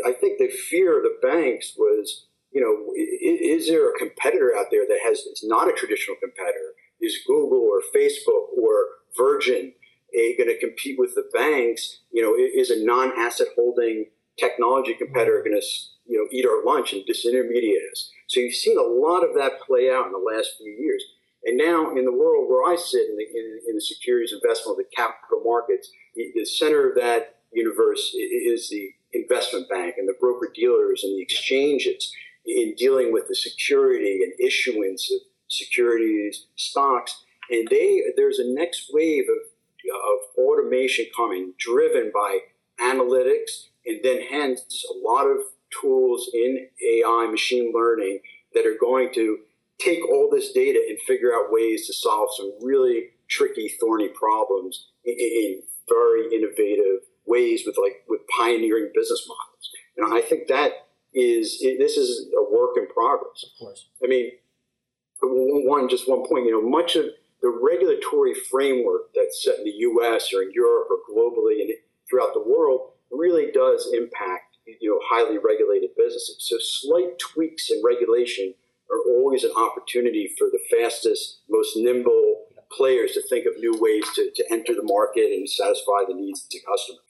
I 0.06 0.14
think 0.14 0.38
the 0.38 0.50
fear 0.50 0.98
of 0.98 1.04
the 1.04 1.28
banks 1.28 1.74
was, 1.76 2.28
you 2.52 2.62
know, 2.62 2.94
is, 2.96 3.64
is 3.64 3.68
there 3.68 3.90
a 3.90 3.98
competitor 3.98 4.54
out 4.56 4.68
there 4.70 4.86
that 4.88 5.00
has, 5.04 5.24
it's 5.26 5.44
not 5.44 5.68
a 5.68 5.74
traditional 5.74 6.18
competitor? 6.22 6.76
Is 7.02 7.18
Google 7.26 7.68
or 7.68 7.82
Facebook 7.96 8.56
or 8.62 8.86
Virgin 9.18 9.74
eh, 10.16 10.38
going 10.38 10.50
to 10.50 10.60
compete 10.60 11.00
with 11.00 11.16
the 11.16 11.28
banks? 11.34 12.02
You 12.12 12.22
know, 12.22 12.36
is 12.38 12.70
a 12.70 12.86
non 12.86 13.12
asset 13.18 13.48
holding 13.56 14.06
technology 14.42 14.94
competitor 14.94 15.44
going 15.46 15.60
to 15.60 15.68
you 16.06 16.18
know 16.18 16.28
eat 16.32 16.46
our 16.46 16.66
lunch 16.66 16.94
and 16.94 17.04
disintermediate 17.06 17.86
us. 17.92 18.12
So 18.28 18.40
you've 18.40 18.56
seen 18.56 18.78
a 18.78 18.82
lot 18.82 19.24
of 19.24 19.36
that 19.36 19.62
play 19.68 19.90
out 19.92 20.08
in 20.08 20.12
the 20.12 20.32
last 20.36 20.58
few 20.58 20.72
years. 20.72 21.04
And 21.44 21.58
now, 21.58 21.96
in 21.96 22.06
the 22.06 22.14
world 22.14 22.50
where 22.50 22.72
I 22.72 22.76
sit 22.76 23.10
in 23.10 23.18
the, 23.18 23.24
in, 23.24 23.60
in 23.70 23.76
the 23.76 23.82
securities 23.82 24.32
investment, 24.32 24.78
of 24.78 24.86
the 24.86 24.96
capital 24.96 25.42
markets, 25.44 25.90
the, 26.16 26.32
the 26.36 26.46
center 26.46 26.90
of 26.90 26.96
that 26.96 27.38
universe 27.52 28.14
is 28.14 28.70
the 28.70 28.92
investment 29.14 29.68
bank 29.70 29.96
and 29.98 30.08
the 30.08 30.16
broker 30.20 30.50
dealers 30.54 31.04
and 31.04 31.18
the 31.18 31.22
exchanges. 31.22 32.14
in 32.46 32.74
dealing 32.78 33.12
with 33.12 33.28
the 33.28 33.36
security 33.36 34.22
and 34.24 34.34
issuance 34.40 35.12
of 35.12 35.20
securities, 35.48 36.46
stocks, 36.56 37.24
and 37.50 37.68
they 37.70 38.02
there's 38.16 38.40
a 38.40 38.54
next 38.54 38.90
wave 38.94 39.26
of 39.30 39.42
of 39.90 40.20
automation 40.38 41.06
coming, 41.16 41.54
driven 41.58 42.12
by 42.14 42.40
analytics, 42.80 43.70
and 43.86 44.00
then 44.04 44.22
hence 44.30 44.62
a 44.90 45.08
lot 45.08 45.26
of 45.26 45.38
tools 45.82 46.30
in 46.34 46.68
AI, 46.84 47.28
machine 47.30 47.72
learning 47.74 48.20
that 48.54 48.66
are 48.66 48.78
going 48.80 49.14
to 49.14 49.40
take 49.80 50.08
all 50.08 50.30
this 50.32 50.52
data 50.52 50.80
and 50.90 51.00
figure 51.08 51.34
out 51.34 51.52
ways 51.52 51.88
to 51.88 51.94
solve 51.94 52.30
some 52.38 52.52
really 52.62 53.10
tricky, 53.30 53.74
thorny 53.80 54.10
problems 54.10 54.88
in, 55.06 55.16
in 55.18 55.62
very 55.90 56.26
innovative 56.36 57.02
ways 57.26 57.64
with 57.66 57.78
like 57.82 58.04
with 58.08 58.22
pioneering 58.38 58.92
business 58.94 59.26
models. 59.28 59.70
And 59.98 60.14
I 60.14 60.28
think 60.28 60.48
that 60.48 60.72
is 61.14 61.60
this 61.60 61.98
is 61.98 62.30
a 62.38 62.44
work 62.54 62.78
in 62.78 62.88
progress. 62.88 63.44
Of 63.44 63.60
course. 63.60 63.88
I 64.04 64.08
mean, 64.08 64.32
one 65.22 65.90
just 65.90 66.10
one 66.10 66.26
point. 66.28 66.46
You 66.46 66.52
know, 66.52 66.70
much 66.70 66.96
of 66.96 67.06
the 67.42 67.50
regulatory 67.50 68.34
framework 68.34 69.14
that's 69.16 69.44
set 69.44 69.58
in 69.58 69.64
the 69.64 69.72
U.S. 69.72 70.32
or 70.34 70.44
in 70.44 70.52
Europe 70.54 70.88
or 70.90 70.98
globally 71.10 71.62
and 71.62 71.72
throughout 72.10 72.34
the 72.34 72.44
world 72.44 72.91
really 73.12 73.52
does 73.52 73.90
impact 73.94 74.52
you 74.80 74.90
know 74.90 75.00
highly 75.04 75.38
regulated 75.38 75.92
businesses. 75.98 76.38
So 76.40 76.58
slight 76.60 77.20
tweaks 77.20 77.70
in 77.70 77.82
regulation 77.84 78.54
are 78.92 79.14
always 79.14 79.44
an 79.44 79.52
opportunity 79.56 80.34
for 80.38 80.48
the 80.52 80.60
fastest, 80.70 81.40
most 81.50 81.78
nimble 81.78 82.46
players 82.72 83.14
to 83.14 83.22
think 83.28 83.46
of 83.46 83.54
new 83.58 83.78
ways 83.80 84.04
to, 84.16 84.32
to 84.36 84.46
enter 84.52 84.74
the 84.74 84.84
market 84.84 85.32
and 85.32 85.50
satisfy 85.50 86.04
the 86.08 86.14
needs 86.14 86.46
of 86.54 86.62
customers. 86.70 87.02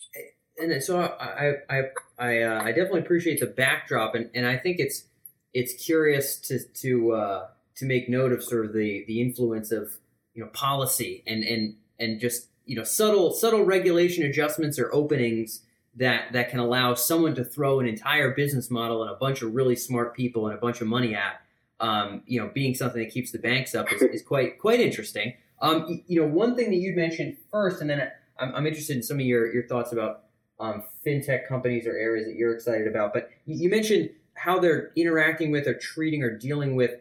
And 0.58 0.84
so 0.84 1.00
I 1.00 1.54
I 1.70 1.82
I, 2.20 2.42
uh, 2.44 2.64
I 2.64 2.68
definitely 2.72 3.02
appreciate 3.02 3.40
the 3.40 3.48
backdrop, 3.48 4.16
and, 4.16 4.30
and 4.36 4.46
I 4.46 4.58
think 4.58 4.80
it's 4.80 5.06
it's 5.54 5.74
curious 5.84 6.38
to 6.42 6.60
to 6.60 7.12
uh, 7.14 7.48
to 7.78 7.86
make 7.86 8.10
note 8.10 8.32
of 8.32 8.44
sort 8.44 8.66
of 8.66 8.74
the 8.74 9.04
the 9.08 9.22
influence 9.22 9.72
of 9.72 9.94
you 10.34 10.44
know 10.44 10.50
policy 10.52 11.24
and 11.26 11.44
and 11.44 11.76
and 12.00 12.20
just 12.20 12.50
you 12.66 12.76
know 12.76 12.84
subtle 12.84 13.32
subtle 13.32 13.64
regulation 13.64 14.24
adjustments 14.24 14.78
or 14.78 14.94
openings 14.94 15.62
that 15.96 16.32
that 16.34 16.50
can 16.50 16.60
allow 16.60 16.94
someone 16.94 17.36
to 17.36 17.44
throw 17.44 17.80
an 17.80 17.88
entire 17.88 18.32
business 18.32 18.72
model 18.72 19.02
and 19.04 19.12
a 19.12 19.16
bunch 19.16 19.42
of 19.42 19.54
really 19.54 19.76
smart 19.76 20.16
people 20.16 20.48
and 20.48 20.58
a 20.58 20.60
bunch 20.60 20.82
of 20.82 20.88
money 20.88 21.14
at 21.14 21.42
um, 21.80 22.22
you 22.26 22.40
know 22.40 22.50
being 22.54 22.74
something 22.74 23.02
that 23.02 23.12
keeps 23.12 23.32
the 23.32 23.40
banks 23.40 23.76
up 23.76 23.92
is, 23.92 24.02
is 24.02 24.24
quite 24.24 24.60
quite 24.60 24.80
interesting 24.80 25.34
um, 25.62 26.02
you 26.08 26.22
know 26.22 26.28
one 26.28 26.56
thing 26.56 26.70
that 26.70 26.78
you'd 26.78 26.96
mentioned 26.96 27.36
first 27.52 27.82
and 27.82 27.90
then 27.90 28.10
I'm, 28.40 28.56
I'm 28.56 28.68
interested 28.68 28.96
in 28.96 29.04
some 29.04 29.20
of 29.20 29.26
your 29.26 29.52
your 29.54 29.68
thoughts 29.68 29.92
about 29.92 30.24
um, 30.60 30.84
fintech 31.06 31.48
companies 31.48 31.86
or 31.88 31.92
areas 31.92 32.26
that 32.28 32.36
you're 32.36 32.54
excited 32.54 32.88
about 32.88 33.14
but 33.14 33.30
you 33.46 33.70
mentioned 33.70 34.12
how 34.36 34.60
they're 34.60 34.92
interacting 34.96 35.52
with 35.52 35.68
or 35.68 35.74
treating 35.74 36.24
or 36.24 36.38
dealing 36.38 36.76
with 36.76 36.92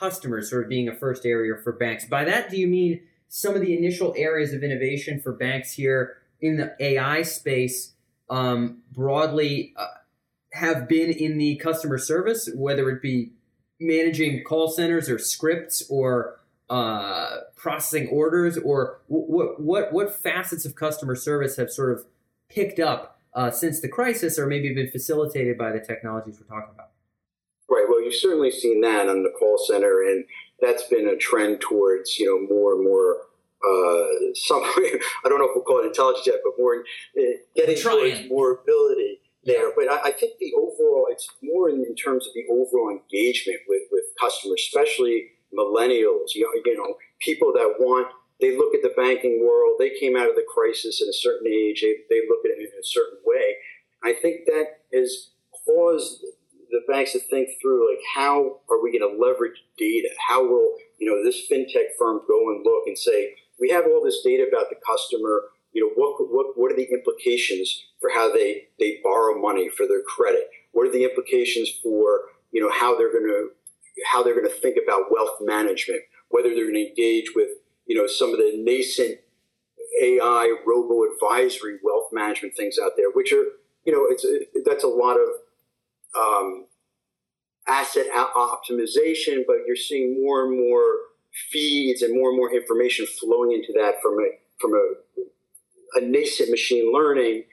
customers 0.00 0.50
sort 0.50 0.64
of 0.64 0.68
being 0.68 0.88
a 0.88 0.94
first 0.94 1.24
area 1.24 1.54
for 1.62 1.72
banks. 1.72 2.04
By 2.04 2.24
that, 2.24 2.50
do 2.50 2.56
you 2.56 2.66
mean 2.66 3.00
some 3.28 3.54
of 3.54 3.60
the 3.60 3.76
initial 3.76 4.14
areas 4.16 4.52
of 4.52 4.64
innovation 4.64 5.20
for 5.20 5.32
banks 5.32 5.72
here 5.72 6.16
in 6.40 6.56
the 6.56 6.74
AI 6.80 7.22
space 7.22 7.92
um, 8.30 8.78
broadly 8.92 9.74
uh, 9.76 9.86
have 10.52 10.88
been 10.88 11.10
in 11.10 11.36
the 11.36 11.56
customer 11.56 11.98
service, 11.98 12.48
whether 12.54 12.88
it 12.90 13.02
be 13.02 13.32
managing 13.80 14.44
call 14.44 14.70
centers 14.70 15.08
or 15.08 15.18
scripts 15.18 15.82
or 15.88 16.40
uh, 16.68 17.38
processing 17.56 18.08
orders, 18.08 18.56
or 18.56 19.00
what 19.08 19.60
what 19.60 19.92
what 19.92 20.14
facets 20.14 20.64
of 20.64 20.76
customer 20.76 21.16
service 21.16 21.56
have 21.56 21.70
sort 21.70 21.92
of 21.92 22.04
picked 22.48 22.78
up 22.78 23.18
uh, 23.34 23.50
since 23.50 23.80
the 23.80 23.88
crisis, 23.88 24.38
or 24.38 24.46
maybe 24.46 24.72
been 24.72 24.90
facilitated 24.90 25.58
by 25.58 25.72
the 25.72 25.80
technologies 25.80 26.38
we're 26.40 26.46
talking 26.46 26.72
about? 26.72 26.90
Right. 27.68 27.86
Well, 27.88 28.02
you've 28.02 28.14
certainly 28.14 28.52
seen 28.52 28.80
that 28.82 29.08
on 29.08 29.24
the 29.24 29.30
call 29.30 29.58
center, 29.58 30.02
and 30.02 30.24
that's 30.60 30.84
been 30.84 31.08
a 31.08 31.16
trend 31.16 31.60
towards 31.60 32.18
you 32.18 32.26
know 32.26 32.54
more 32.54 32.74
and 32.74 32.84
more. 32.84 33.16
Uh, 33.60 34.32
some 34.34 34.62
I 35.24 35.28
don't 35.28 35.38
know 35.38 35.44
if 35.44 35.50
we'll 35.54 35.64
call 35.64 35.80
it 35.80 35.86
intelligence 35.86 36.26
yet, 36.26 36.40
but 36.42 36.54
more 36.58 36.76
uh, 37.18 37.22
getting 37.54 37.76
towards 37.76 38.28
more 38.28 38.52
ability 38.52 39.20
there. 39.44 39.72
But 39.76 39.90
I, 39.90 40.08
I, 40.08 40.10
think 40.12 40.38
the 40.38 40.52
overall, 40.56 41.06
it's 41.10 41.28
more 41.42 41.68
in, 41.68 41.84
in, 41.84 41.94
terms 41.94 42.26
of 42.26 42.32
the 42.34 42.44
overall 42.50 42.90
engagement 42.90 43.60
with, 43.68 43.82
with 43.92 44.04
customers, 44.20 44.62
especially 44.66 45.32
millennials. 45.52 46.34
You 46.34 46.44
know, 46.44 46.62
you 46.64 46.76
know, 46.76 46.94
people 47.20 47.52
that 47.52 47.74
want. 47.78 48.08
They 48.40 48.56
look 48.56 48.74
at 48.74 48.80
the 48.80 48.94
banking 48.96 49.44
world. 49.44 49.76
They 49.78 49.90
came 50.00 50.16
out 50.16 50.30
of 50.30 50.34
the 50.34 50.46
crisis 50.48 51.02
at 51.02 51.08
a 51.08 51.12
certain 51.12 51.46
age. 51.46 51.82
They, 51.82 51.96
they 52.08 52.22
look 52.26 52.40
at 52.46 52.52
it 52.52 52.72
in 52.72 52.80
a 52.80 52.84
certain 52.84 53.18
way. 53.26 53.56
I 54.02 54.14
think 54.14 54.46
that 54.46 54.80
has 54.94 55.32
caused 55.66 56.24
the 56.70 56.80
banks 56.88 57.12
to 57.12 57.18
think 57.18 57.50
through 57.60 57.90
like 57.90 58.02
how 58.14 58.60
are 58.70 58.82
we 58.82 58.96
going 58.96 59.04
to 59.04 59.20
leverage 59.20 59.60
data? 59.76 60.08
How 60.28 60.42
will 60.42 60.76
you 60.98 61.10
know 61.10 61.22
this 61.22 61.46
fintech 61.50 61.96
firm 61.98 62.22
go 62.26 62.50
and 62.50 62.64
look 62.64 62.84
and 62.86 62.96
say 62.96 63.34
we 63.60 63.70
have 63.70 63.84
all 63.86 64.02
this 64.02 64.22
data 64.24 64.46
about 64.48 64.70
the 64.70 64.76
customer. 64.86 65.42
You 65.72 65.84
know 65.84 65.92
what 65.94 66.16
what 66.30 66.58
what 66.58 66.72
are 66.72 66.76
the 66.76 66.88
implications 66.90 67.84
for 68.00 68.10
how 68.10 68.32
they 68.32 68.68
they 68.78 68.98
borrow 69.04 69.40
money 69.40 69.68
for 69.68 69.86
their 69.86 70.02
credit? 70.02 70.48
What 70.72 70.86
are 70.88 70.92
the 70.92 71.04
implications 71.04 71.70
for 71.82 72.22
you 72.50 72.60
know 72.60 72.70
how 72.70 72.96
they're 72.96 73.12
going 73.12 73.28
to 73.28 73.50
how 74.10 74.22
they're 74.22 74.34
going 74.34 74.48
to 74.48 74.60
think 74.60 74.76
about 74.82 75.12
wealth 75.12 75.38
management? 75.40 76.02
Whether 76.30 76.54
they're 76.54 76.70
going 76.70 76.74
to 76.74 76.88
engage 76.88 77.32
with 77.36 77.50
you 77.86 77.96
know 77.96 78.06
some 78.06 78.30
of 78.30 78.38
the 78.38 78.52
nascent 78.56 79.20
AI 80.02 80.56
robo 80.66 81.04
advisory 81.12 81.78
wealth 81.84 82.08
management 82.12 82.56
things 82.56 82.76
out 82.82 82.92
there, 82.96 83.10
which 83.12 83.32
are 83.32 83.44
you 83.84 83.92
know 83.92 84.06
it's 84.08 84.26
that's 84.64 84.84
a 84.84 84.88
lot 84.88 85.16
of 85.16 85.28
um, 86.18 86.66
asset 87.68 88.06
optimization, 88.12 89.42
but 89.46 89.58
you're 89.66 89.76
seeing 89.76 90.20
more 90.22 90.44
and 90.44 90.58
more 90.58 90.96
feeds 91.50 92.02
and 92.02 92.14
more 92.14 92.30
and 92.30 92.36
more 92.36 92.52
information 92.52 93.06
flowing 93.06 93.52
into 93.52 93.72
that 93.72 93.94
from 94.02 94.14
a 94.14 94.28
from 94.60 94.74
a, 94.74 95.98
a 95.98 96.00
nascent 96.00 96.50
machine 96.50 96.92
learning 96.92 97.44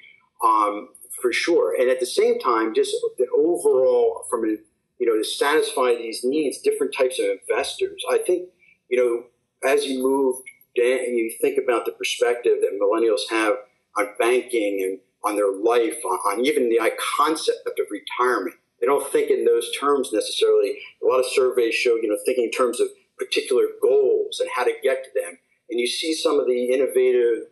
um, 0.43 0.89
for 1.21 1.31
sure. 1.31 1.75
And 1.79 1.89
at 1.89 1.99
the 1.99 2.05
same 2.05 2.39
time, 2.39 2.73
just 2.73 2.95
the 3.17 3.27
overall 3.35 4.25
from 4.29 4.45
a 4.45 4.57
you 4.99 5.07
know 5.07 5.15
to 5.17 5.23
satisfy 5.23 5.95
these 5.95 6.21
needs, 6.23 6.59
different 6.59 6.93
types 6.97 7.19
of 7.19 7.25
investors. 7.25 8.03
I 8.09 8.17
think 8.19 8.49
you 8.89 8.97
know 8.97 9.69
as 9.69 9.85
you 9.85 10.01
move 10.01 10.37
down, 10.75 10.99
and 11.05 11.17
you 11.17 11.31
think 11.41 11.59
about 11.63 11.85
the 11.85 11.91
perspective 11.91 12.57
that 12.61 12.79
millennials 12.79 13.29
have 13.29 13.55
on 13.97 14.09
banking 14.19 14.81
and 14.83 14.99
on 15.23 15.35
their 15.35 15.51
life, 15.51 15.97
on, 16.05 16.17
on 16.31 16.45
even 16.45 16.69
the 16.69 16.79
concept 17.17 17.67
of 17.67 17.87
retirement. 17.89 18.55
They 18.79 18.85
don't 18.85 19.11
think 19.11 19.31
in 19.31 19.43
those 19.43 19.75
terms 19.75 20.11
necessarily. 20.13 20.77
A 21.01 21.05
lot 21.05 21.19
of 21.19 21.25
surveys 21.25 21.73
show, 21.73 21.95
you 21.95 22.07
know, 22.07 22.17
thinking 22.25 22.45
in 22.45 22.51
terms 22.51 22.79
of 22.79 22.87
particular 23.17 23.65
goals 23.82 24.39
and 24.39 24.49
how 24.56 24.63
to 24.63 24.73
get 24.84 25.03
to 25.03 25.10
them. 25.15 25.38
And 25.69 25.80
you 25.80 25.88
see 25.88 26.13
some 26.13 26.39
of 26.39 26.47
the 26.47 26.71
innovative 26.71 27.49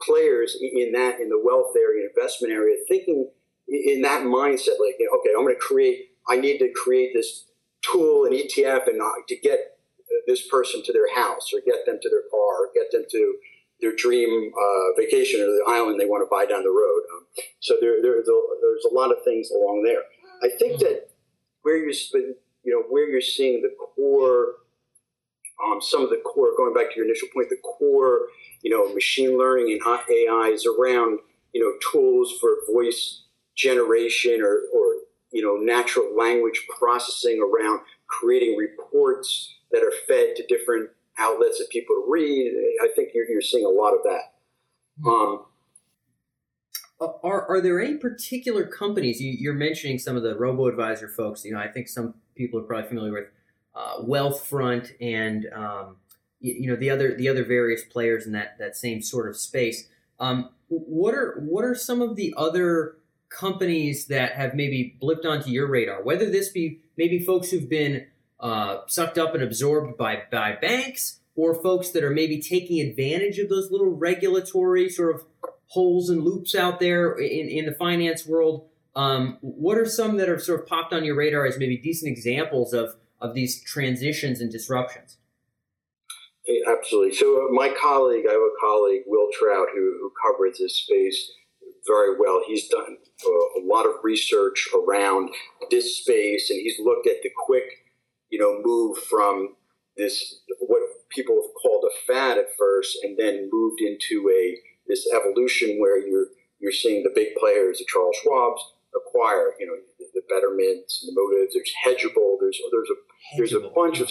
players 0.00 0.58
in 0.60 0.92
that, 0.92 1.20
in 1.20 1.28
the 1.28 1.40
wealth 1.42 1.74
area, 1.76 2.08
investment 2.08 2.52
area, 2.52 2.76
thinking 2.88 3.30
in 3.68 4.02
that 4.02 4.22
mindset, 4.22 4.80
like, 4.80 4.96
you 4.98 5.08
know, 5.10 5.18
okay, 5.20 5.30
I'm 5.36 5.44
going 5.44 5.54
to 5.54 5.60
create, 5.60 6.10
I 6.28 6.36
need 6.36 6.58
to 6.58 6.70
create 6.74 7.12
this 7.14 7.44
tool, 7.82 8.24
and 8.24 8.34
ETF, 8.34 8.88
and 8.88 9.00
uh, 9.00 9.10
to 9.28 9.36
get 9.36 9.78
this 10.26 10.46
person 10.48 10.82
to 10.84 10.92
their 10.92 11.14
house 11.14 11.52
or 11.52 11.60
get 11.64 11.86
them 11.86 11.98
to 12.00 12.08
their 12.08 12.22
car 12.30 12.66
or 12.66 12.70
get 12.74 12.90
them 12.92 13.04
to 13.10 13.34
their 13.80 13.94
dream 13.96 14.52
uh, 14.54 15.00
vacation 15.00 15.40
or 15.40 15.46
the 15.46 15.64
island 15.66 15.98
they 15.98 16.06
want 16.06 16.22
to 16.22 16.30
buy 16.30 16.46
down 16.46 16.62
the 16.62 16.70
road. 16.70 17.02
Um, 17.12 17.26
so 17.60 17.76
there, 17.80 18.00
there, 18.00 18.22
there's 18.22 18.84
a 18.90 18.94
lot 18.94 19.10
of 19.10 19.24
things 19.24 19.50
along 19.50 19.82
there. 19.84 20.02
I 20.42 20.54
think 20.58 20.78
that 20.80 21.10
where 21.62 21.76
you're, 21.76 21.92
you 22.12 22.36
know, 22.66 22.82
where 22.88 23.08
you're 23.08 23.20
seeing 23.20 23.62
the 23.62 23.74
core, 23.76 24.54
um, 25.64 25.80
some 25.80 26.02
of 26.02 26.10
the 26.10 26.20
core, 26.24 26.50
going 26.56 26.74
back 26.74 26.90
to 26.90 26.96
your 26.96 27.04
initial 27.04 27.28
point, 27.32 27.48
the 27.48 27.56
core, 27.56 28.22
you 28.62 28.70
know, 28.70 28.92
machine 28.94 29.38
learning 29.38 29.78
and 29.84 30.00
AI 30.10 30.50
is 30.52 30.66
around, 30.66 31.20
you 31.52 31.62
know, 31.62 31.72
tools 31.92 32.32
for 32.40 32.50
voice 32.72 33.22
generation 33.54 34.40
or, 34.40 34.62
or 34.74 34.96
you 35.30 35.42
know, 35.42 35.56
natural 35.56 36.16
language 36.16 36.66
processing 36.78 37.40
around 37.40 37.80
creating 38.06 38.56
reports 38.56 39.54
that 39.70 39.82
are 39.82 39.92
fed 40.06 40.36
to 40.36 40.46
different 40.46 40.90
outlets 41.18 41.58
that 41.58 41.68
people 41.70 41.94
to 41.94 42.06
read. 42.10 42.52
I 42.82 42.88
think 42.94 43.10
you're, 43.14 43.28
you're 43.28 43.40
seeing 43.40 43.64
a 43.64 43.68
lot 43.68 43.92
of 43.92 44.02
that. 44.04 44.34
Hmm. 45.02 45.08
Um, 45.08 45.44
are, 47.22 47.46
are 47.48 47.60
there 47.60 47.80
any 47.80 47.96
particular 47.96 48.64
companies 48.64 49.20
you, 49.20 49.50
are 49.50 49.54
mentioning 49.54 49.98
some 49.98 50.16
of 50.16 50.22
the 50.22 50.36
robo 50.36 50.68
advisor 50.68 51.08
folks 51.08 51.44
you 51.44 51.52
know 51.52 51.58
i 51.58 51.66
think 51.66 51.88
some 51.88 52.14
people 52.36 52.60
are 52.60 52.62
probably 52.62 52.88
familiar 52.88 53.12
with 53.12 53.24
uh, 53.74 53.98
wealthfront 54.02 54.92
and 55.00 55.48
um, 55.54 55.96
you, 56.40 56.54
you, 56.54 56.70
know 56.70 56.76
the 56.76 56.90
other 56.90 57.14
the 57.16 57.28
other 57.28 57.44
various 57.44 57.82
players 57.84 58.26
in 58.26 58.32
that 58.32 58.58
that 58.58 58.76
same 58.76 59.00
sort 59.00 59.28
of 59.28 59.36
space. 59.36 59.88
Um, 60.20 60.50
what 60.68 61.14
are 61.14 61.40
what 61.40 61.64
are 61.64 61.74
some 61.74 62.02
of 62.02 62.16
the 62.16 62.34
other 62.36 62.96
companies 63.28 64.06
that 64.06 64.32
have 64.32 64.54
maybe 64.54 64.96
blipped 65.02 65.24
onto 65.24 65.50
your 65.50 65.66
radar? 65.66 66.02
Whether 66.02 66.30
this 66.30 66.50
be 66.50 66.80
maybe 66.96 67.24
folks 67.24 67.50
who've 67.50 67.68
been 67.68 68.06
uh, 68.42 68.78
sucked 68.86 69.18
up 69.18 69.34
and 69.34 69.42
absorbed 69.42 69.96
by, 69.96 70.22
by 70.30 70.52
banks 70.60 71.20
or 71.36 71.54
folks 71.62 71.90
that 71.90 72.04
are 72.04 72.10
maybe 72.10 72.40
taking 72.40 72.80
advantage 72.80 73.38
of 73.38 73.48
those 73.48 73.70
little 73.70 73.90
regulatory 73.90 74.88
sort 74.88 75.14
of 75.14 75.24
holes 75.68 76.10
and 76.10 76.22
loops 76.22 76.54
out 76.54 76.80
there 76.80 77.12
in, 77.12 77.48
in 77.48 77.66
the 77.66 77.72
finance 77.72 78.26
world. 78.26 78.66
Um, 78.94 79.38
what 79.40 79.78
are 79.78 79.86
some 79.86 80.18
that 80.18 80.28
have 80.28 80.42
sort 80.42 80.60
of 80.60 80.66
popped 80.66 80.92
on 80.92 81.04
your 81.04 81.14
radar 81.14 81.46
as 81.46 81.56
maybe 81.56 81.78
decent 81.78 82.10
examples 82.10 82.74
of 82.74 82.94
of 83.22 83.34
these 83.34 83.62
transitions 83.64 84.40
and 84.40 84.50
disruptions? 84.50 85.16
Absolutely. 86.68 87.14
So, 87.14 87.46
uh, 87.46 87.52
my 87.52 87.68
colleague, 87.80 88.24
I 88.28 88.32
have 88.32 88.40
a 88.40 88.60
colleague, 88.60 89.02
Will 89.06 89.28
Trout, 89.38 89.68
who, 89.74 89.98
who 90.00 90.12
covers 90.26 90.58
this 90.58 90.76
space 90.76 91.30
very 91.86 92.18
well. 92.18 92.42
He's 92.46 92.68
done 92.68 92.96
uh, 93.24 93.60
a 93.60 93.62
lot 93.64 93.86
of 93.86 93.94
research 94.02 94.68
around 94.74 95.30
this 95.70 95.98
space, 95.98 96.50
and 96.50 96.60
he's 96.60 96.78
looked 96.80 97.06
at 97.06 97.22
the 97.22 97.30
quick, 97.46 97.64
you 98.30 98.38
know, 98.38 98.60
move 98.62 98.98
from 98.98 99.54
this 99.96 100.40
what 100.60 100.82
people 101.10 101.36
have 101.36 101.54
called 101.62 101.84
a 101.84 102.12
fad 102.12 102.38
at 102.38 102.46
first, 102.58 102.98
and 103.02 103.16
then 103.18 103.48
moved 103.52 103.80
into 103.80 104.28
a 104.30 104.58
this 104.88 105.08
evolution 105.14 105.78
where 105.78 106.04
you're 106.06 106.26
you're 106.58 106.72
seeing 106.72 107.02
the 107.02 107.12
big 107.14 107.34
players, 107.38 107.78
the 107.78 107.84
Charles 107.88 108.16
Schwab's, 108.24 108.62
acquire, 108.94 109.54
you 109.58 109.66
know, 109.66 109.74
the, 109.98 110.06
the 110.14 110.22
Betterments, 110.28 111.04
the 111.04 111.12
Motifs. 111.12 111.54
There's 111.54 111.72
Hedgeable. 111.84 112.36
There's 112.40 112.60
there's 112.70 112.90
a 112.90 112.98
there's 113.36 113.52
a 113.52 113.60
bunch 113.60 114.00
of 114.00 114.10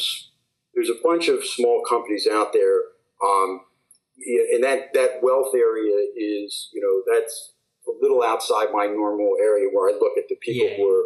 there's 0.74 0.90
a 0.90 1.02
bunch 1.04 1.28
of 1.28 1.44
small 1.46 1.84
companies 1.88 2.28
out 2.32 2.54
there, 2.54 2.78
um, 3.24 3.62
and 4.54 4.64
that 4.64 4.94
that 4.94 5.22
wealth 5.22 5.54
area 5.56 6.08
is 6.16 6.70
you 6.74 6.82
know 6.82 7.14
that's 7.14 7.54
a 7.88 7.92
little 8.02 8.24
outside 8.24 8.68
my 8.74 8.86
normal 8.86 9.36
area 9.42 9.68
where 9.72 9.90
I 9.90 9.94
look 9.94 10.18
at 10.18 10.30
the 10.30 10.36
people 10.42 10.68
yeah. 10.68 10.78
who 10.78 10.90
are 10.90 11.06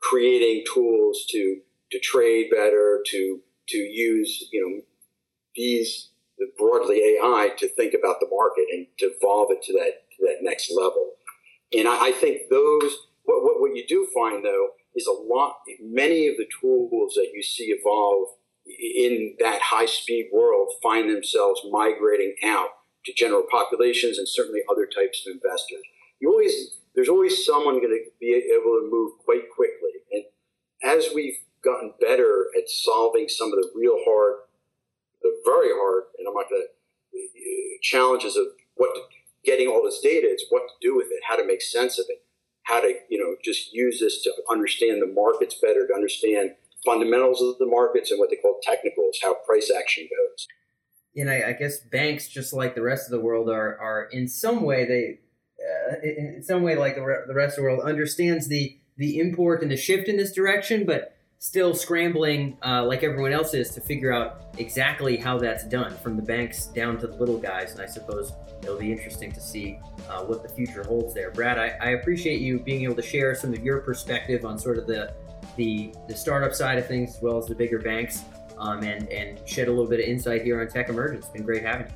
creating 0.00 0.64
tools 0.72 1.26
to 1.30 1.60
to 1.90 1.98
trade 2.00 2.50
better, 2.50 3.02
to 3.06 3.40
to 3.68 3.78
use 3.78 4.48
you 4.52 4.60
know 4.60 4.82
these 5.54 6.10
broadly 6.56 6.98
AI 6.98 7.50
to 7.58 7.68
think 7.74 7.94
about 7.94 8.20
the 8.20 8.28
market 8.30 8.64
and 8.72 8.86
to 8.98 9.06
evolve 9.06 9.48
it 9.50 9.62
to 9.62 9.72
that 9.74 10.02
to 10.16 10.26
that 10.26 10.36
next 10.42 10.70
level. 10.70 11.12
And 11.76 11.86
I, 11.86 12.08
I 12.08 12.12
think 12.12 12.48
those 12.50 12.96
what, 13.24 13.42
what 13.42 13.60
what 13.60 13.76
you 13.76 13.84
do 13.86 14.08
find 14.14 14.44
though 14.44 14.70
is 14.98 15.06
a 15.06 15.12
lot 15.12 15.56
many 15.80 16.26
of 16.26 16.36
the 16.36 16.46
tools 16.60 17.14
that 17.14 17.30
you 17.32 17.42
see 17.42 17.66
evolve 17.66 18.28
in 18.66 19.36
that 19.38 19.60
high 19.62 19.86
speed 19.86 20.28
world 20.32 20.68
find 20.82 21.08
themselves 21.08 21.60
migrating 21.70 22.34
out 22.44 22.68
to 23.04 23.12
general 23.14 23.44
populations 23.50 24.18
and 24.18 24.28
certainly 24.28 24.60
other 24.70 24.86
types 24.86 25.24
of 25.26 25.32
investors. 25.32 25.82
You 26.20 26.30
always 26.30 26.74
there's 26.94 27.08
always 27.08 27.44
someone 27.44 27.80
going 27.80 27.96
to 27.96 28.10
be 28.20 28.32
able 28.32 28.80
to 28.80 28.88
move 28.90 29.12
quite 29.24 29.48
quickly, 29.54 30.02
and 30.12 30.24
as 30.82 31.08
we've 31.14 31.38
gotten 31.64 31.92
better 32.00 32.46
at 32.56 32.68
solving 32.68 33.28
some 33.28 33.52
of 33.52 33.58
the 33.58 33.70
real 33.74 33.98
hard, 34.04 34.34
the 35.22 35.32
very 35.44 35.70
hard, 35.70 36.04
and 36.18 36.26
I'm 36.26 36.34
not 36.34 36.50
going 36.50 36.62
to 36.62 36.68
challenges 37.82 38.36
of 38.36 38.46
what 38.74 38.94
to, 38.94 39.00
getting 39.44 39.68
all 39.68 39.84
this 39.84 40.00
data. 40.00 40.26
It's 40.28 40.46
what 40.50 40.62
to 40.68 40.74
do 40.80 40.96
with 40.96 41.06
it, 41.10 41.22
how 41.28 41.36
to 41.36 41.46
make 41.46 41.62
sense 41.62 41.98
of 41.98 42.06
it, 42.08 42.24
how 42.68 42.80
to 42.80 42.94
you 43.08 43.18
know 43.18 43.34
just 43.42 43.72
use 43.72 44.00
this 44.00 44.22
to 44.22 44.32
understand 44.50 45.02
the 45.02 45.12
markets 45.12 45.56
better, 45.60 45.86
to 45.86 45.94
understand 45.94 46.52
fundamentals 46.84 47.42
of 47.42 47.58
the 47.58 47.66
markets 47.66 48.10
and 48.10 48.20
what 48.20 48.30
they 48.30 48.36
call 48.36 48.60
technicals, 48.62 49.18
how 49.22 49.34
price 49.46 49.70
action 49.76 50.04
goes. 50.04 50.46
And 51.16 51.30
I, 51.30 51.48
I 51.48 51.52
guess 51.52 51.80
banks, 51.80 52.28
just 52.28 52.52
like 52.52 52.74
the 52.74 52.82
rest 52.82 53.06
of 53.06 53.10
the 53.10 53.20
world, 53.20 53.48
are 53.48 53.76
are 53.78 54.08
in 54.12 54.28
some 54.28 54.62
way 54.62 54.84
they, 54.84 55.18
uh, 55.64 55.96
in 56.02 56.44
some 56.44 56.62
way 56.62 56.76
like 56.76 56.94
the, 56.94 57.02
re- 57.02 57.24
the 57.26 57.34
rest 57.34 57.58
of 57.58 57.62
the 57.62 57.70
world, 57.70 57.80
understands 57.84 58.48
the 58.48 58.78
the 58.96 59.18
import 59.18 59.62
and 59.62 59.70
the 59.70 59.76
shift 59.76 60.08
in 60.08 60.16
this 60.16 60.32
direction, 60.32 60.84
but 60.84 61.17
still 61.40 61.74
scrambling 61.74 62.58
uh, 62.64 62.84
like 62.84 63.04
everyone 63.04 63.32
else 63.32 63.54
is 63.54 63.70
to 63.70 63.80
figure 63.80 64.12
out 64.12 64.42
exactly 64.58 65.16
how 65.16 65.38
that's 65.38 65.64
done 65.64 65.96
from 65.98 66.16
the 66.16 66.22
banks 66.22 66.66
down 66.66 66.98
to 66.98 67.06
the 67.06 67.16
little 67.16 67.38
guys. 67.38 67.72
And 67.72 67.80
I 67.80 67.86
suppose 67.86 68.32
it'll 68.62 68.78
be 68.78 68.90
interesting 68.90 69.30
to 69.32 69.40
see 69.40 69.78
uh, 70.08 70.24
what 70.24 70.42
the 70.42 70.48
future 70.48 70.82
holds 70.82 71.14
there. 71.14 71.30
Brad, 71.30 71.58
I, 71.58 71.76
I 71.80 71.90
appreciate 71.90 72.40
you 72.40 72.58
being 72.58 72.82
able 72.82 72.96
to 72.96 73.02
share 73.02 73.34
some 73.34 73.52
of 73.52 73.62
your 73.62 73.80
perspective 73.80 74.44
on 74.44 74.58
sort 74.58 74.78
of 74.78 74.86
the 74.86 75.14
the 75.56 75.92
the 76.08 76.16
startup 76.16 76.54
side 76.54 76.78
of 76.78 76.86
things 76.86 77.16
as 77.16 77.22
well 77.22 77.38
as 77.38 77.46
the 77.46 77.54
bigger 77.54 77.78
banks, 77.78 78.22
um, 78.58 78.82
and 78.82 79.08
and 79.08 79.40
shed 79.48 79.68
a 79.68 79.70
little 79.70 79.86
bit 79.86 80.00
of 80.00 80.06
insight 80.06 80.42
here 80.42 80.60
on 80.60 80.68
Tech 80.68 80.88
Emergence. 80.88 81.24
It's 81.26 81.32
been 81.32 81.44
great 81.44 81.62
having 81.64 81.86
you. 81.86 81.92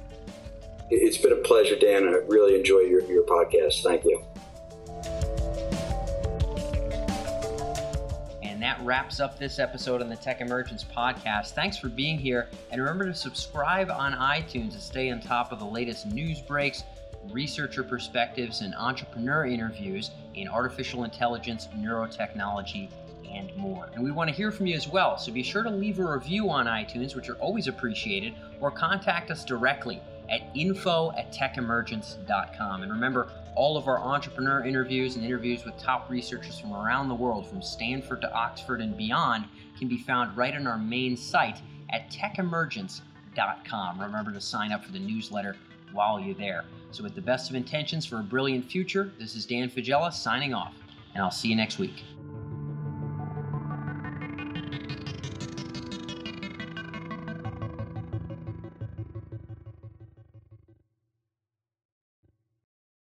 It's 0.91 1.19
been 1.19 1.33
a 1.33 1.37
pleasure, 1.37 1.77
Dan. 1.77 2.05
I 2.05 2.21
really 2.29 2.59
enjoy 2.59 2.81
your, 2.81 3.03
your 3.11 3.25
podcast. 3.25 3.83
Thank 3.83 4.05
you. 4.05 4.23
And 8.63 8.71
that 8.71 8.87
wraps 8.87 9.19
up 9.19 9.41
this 9.41 9.59
episode 9.59 10.03
on 10.03 10.09
the 10.09 10.15
Tech 10.15 10.41
Emergence 10.41 10.85
podcast. 10.85 11.51
Thanks 11.51 11.77
for 11.77 11.89
being 11.89 12.17
here. 12.17 12.49
And 12.71 12.81
remember 12.81 13.07
to 13.07 13.13
subscribe 13.13 13.91
on 13.91 14.13
iTunes 14.13 14.75
to 14.75 14.81
stay 14.81 15.11
on 15.11 15.21
top 15.21 15.51
of 15.51 15.59
the 15.59 15.65
latest 15.65 16.07
news 16.07 16.41
breaks, 16.41 16.85
researcher 17.33 17.83
perspectives, 17.83 18.61
and 18.61 18.73
entrepreneur 18.77 19.47
interviews 19.47 20.13
in 20.37 20.47
artificial 20.47 21.03
intelligence, 21.03 21.67
neurotechnology, 21.77 22.89
and 23.29 23.53
more. 23.57 23.91
And 23.95 24.05
we 24.05 24.13
want 24.13 24.31
to 24.31 24.37
hear 24.37 24.53
from 24.53 24.67
you 24.67 24.77
as 24.77 24.87
well, 24.87 25.19
so 25.19 25.33
be 25.33 25.43
sure 25.43 25.65
to 25.65 25.71
leave 25.71 25.99
a 25.99 26.09
review 26.09 26.49
on 26.49 26.67
iTunes, 26.67 27.17
which 27.17 27.29
are 27.29 27.37
always 27.39 27.67
appreciated, 27.67 28.33
or 28.61 28.71
contact 28.71 29.33
us 29.33 29.45
directly 29.45 30.01
at 30.29 30.43
info 30.55 31.13
at 31.13 31.33
techemergence.com. 31.33 32.83
And 32.83 32.93
remember, 32.93 33.31
all 33.55 33.77
of 33.77 33.87
our 33.87 33.99
entrepreneur 33.99 34.65
interviews 34.65 35.17
and 35.17 35.25
interviews 35.25 35.65
with 35.65 35.77
top 35.79 36.09
researchers 36.11 36.59
from 36.59 36.73
around 36.73 37.09
the 37.09 37.15
world, 37.15 37.47
from 37.47 37.63
Stanford 37.63 38.21
to 38.23 38.33
Oxford 38.33 38.81
and 38.81 38.97
beyond, 38.97 39.45
can 39.79 39.89
be 39.89 39.99
found 39.99 40.37
right 40.37 40.55
on 40.55 40.67
our 40.67 40.79
main 40.79 41.17
site 41.17 41.61
at 41.91 42.11
techemergence.com. 42.11 44.01
Remember 44.01 44.33
to 44.33 44.41
sign 44.41 44.73
up 44.73 44.85
for 44.85 44.93
the 44.93 44.99
newsletter 44.99 45.57
while 45.93 46.19
you're 46.19 46.35
there. 46.35 46.65
So, 46.91 47.03
with 47.03 47.15
the 47.15 47.23
best 47.23 47.51
of 47.51 47.57
intentions 47.57 48.07
for 48.07 48.21
a 48.21 48.23
brilliant 48.23 48.71
future, 48.71 49.13
this 49.19 49.35
is 49.35 49.47
Dan 49.47 49.71
Faggella 49.71 50.13
signing 50.13 50.55
off, 50.55 50.75
and 51.15 51.23
I'll 51.23 51.31
see 51.31 51.49
you 51.49 51.57
next 51.57 51.79
week. 51.79 52.03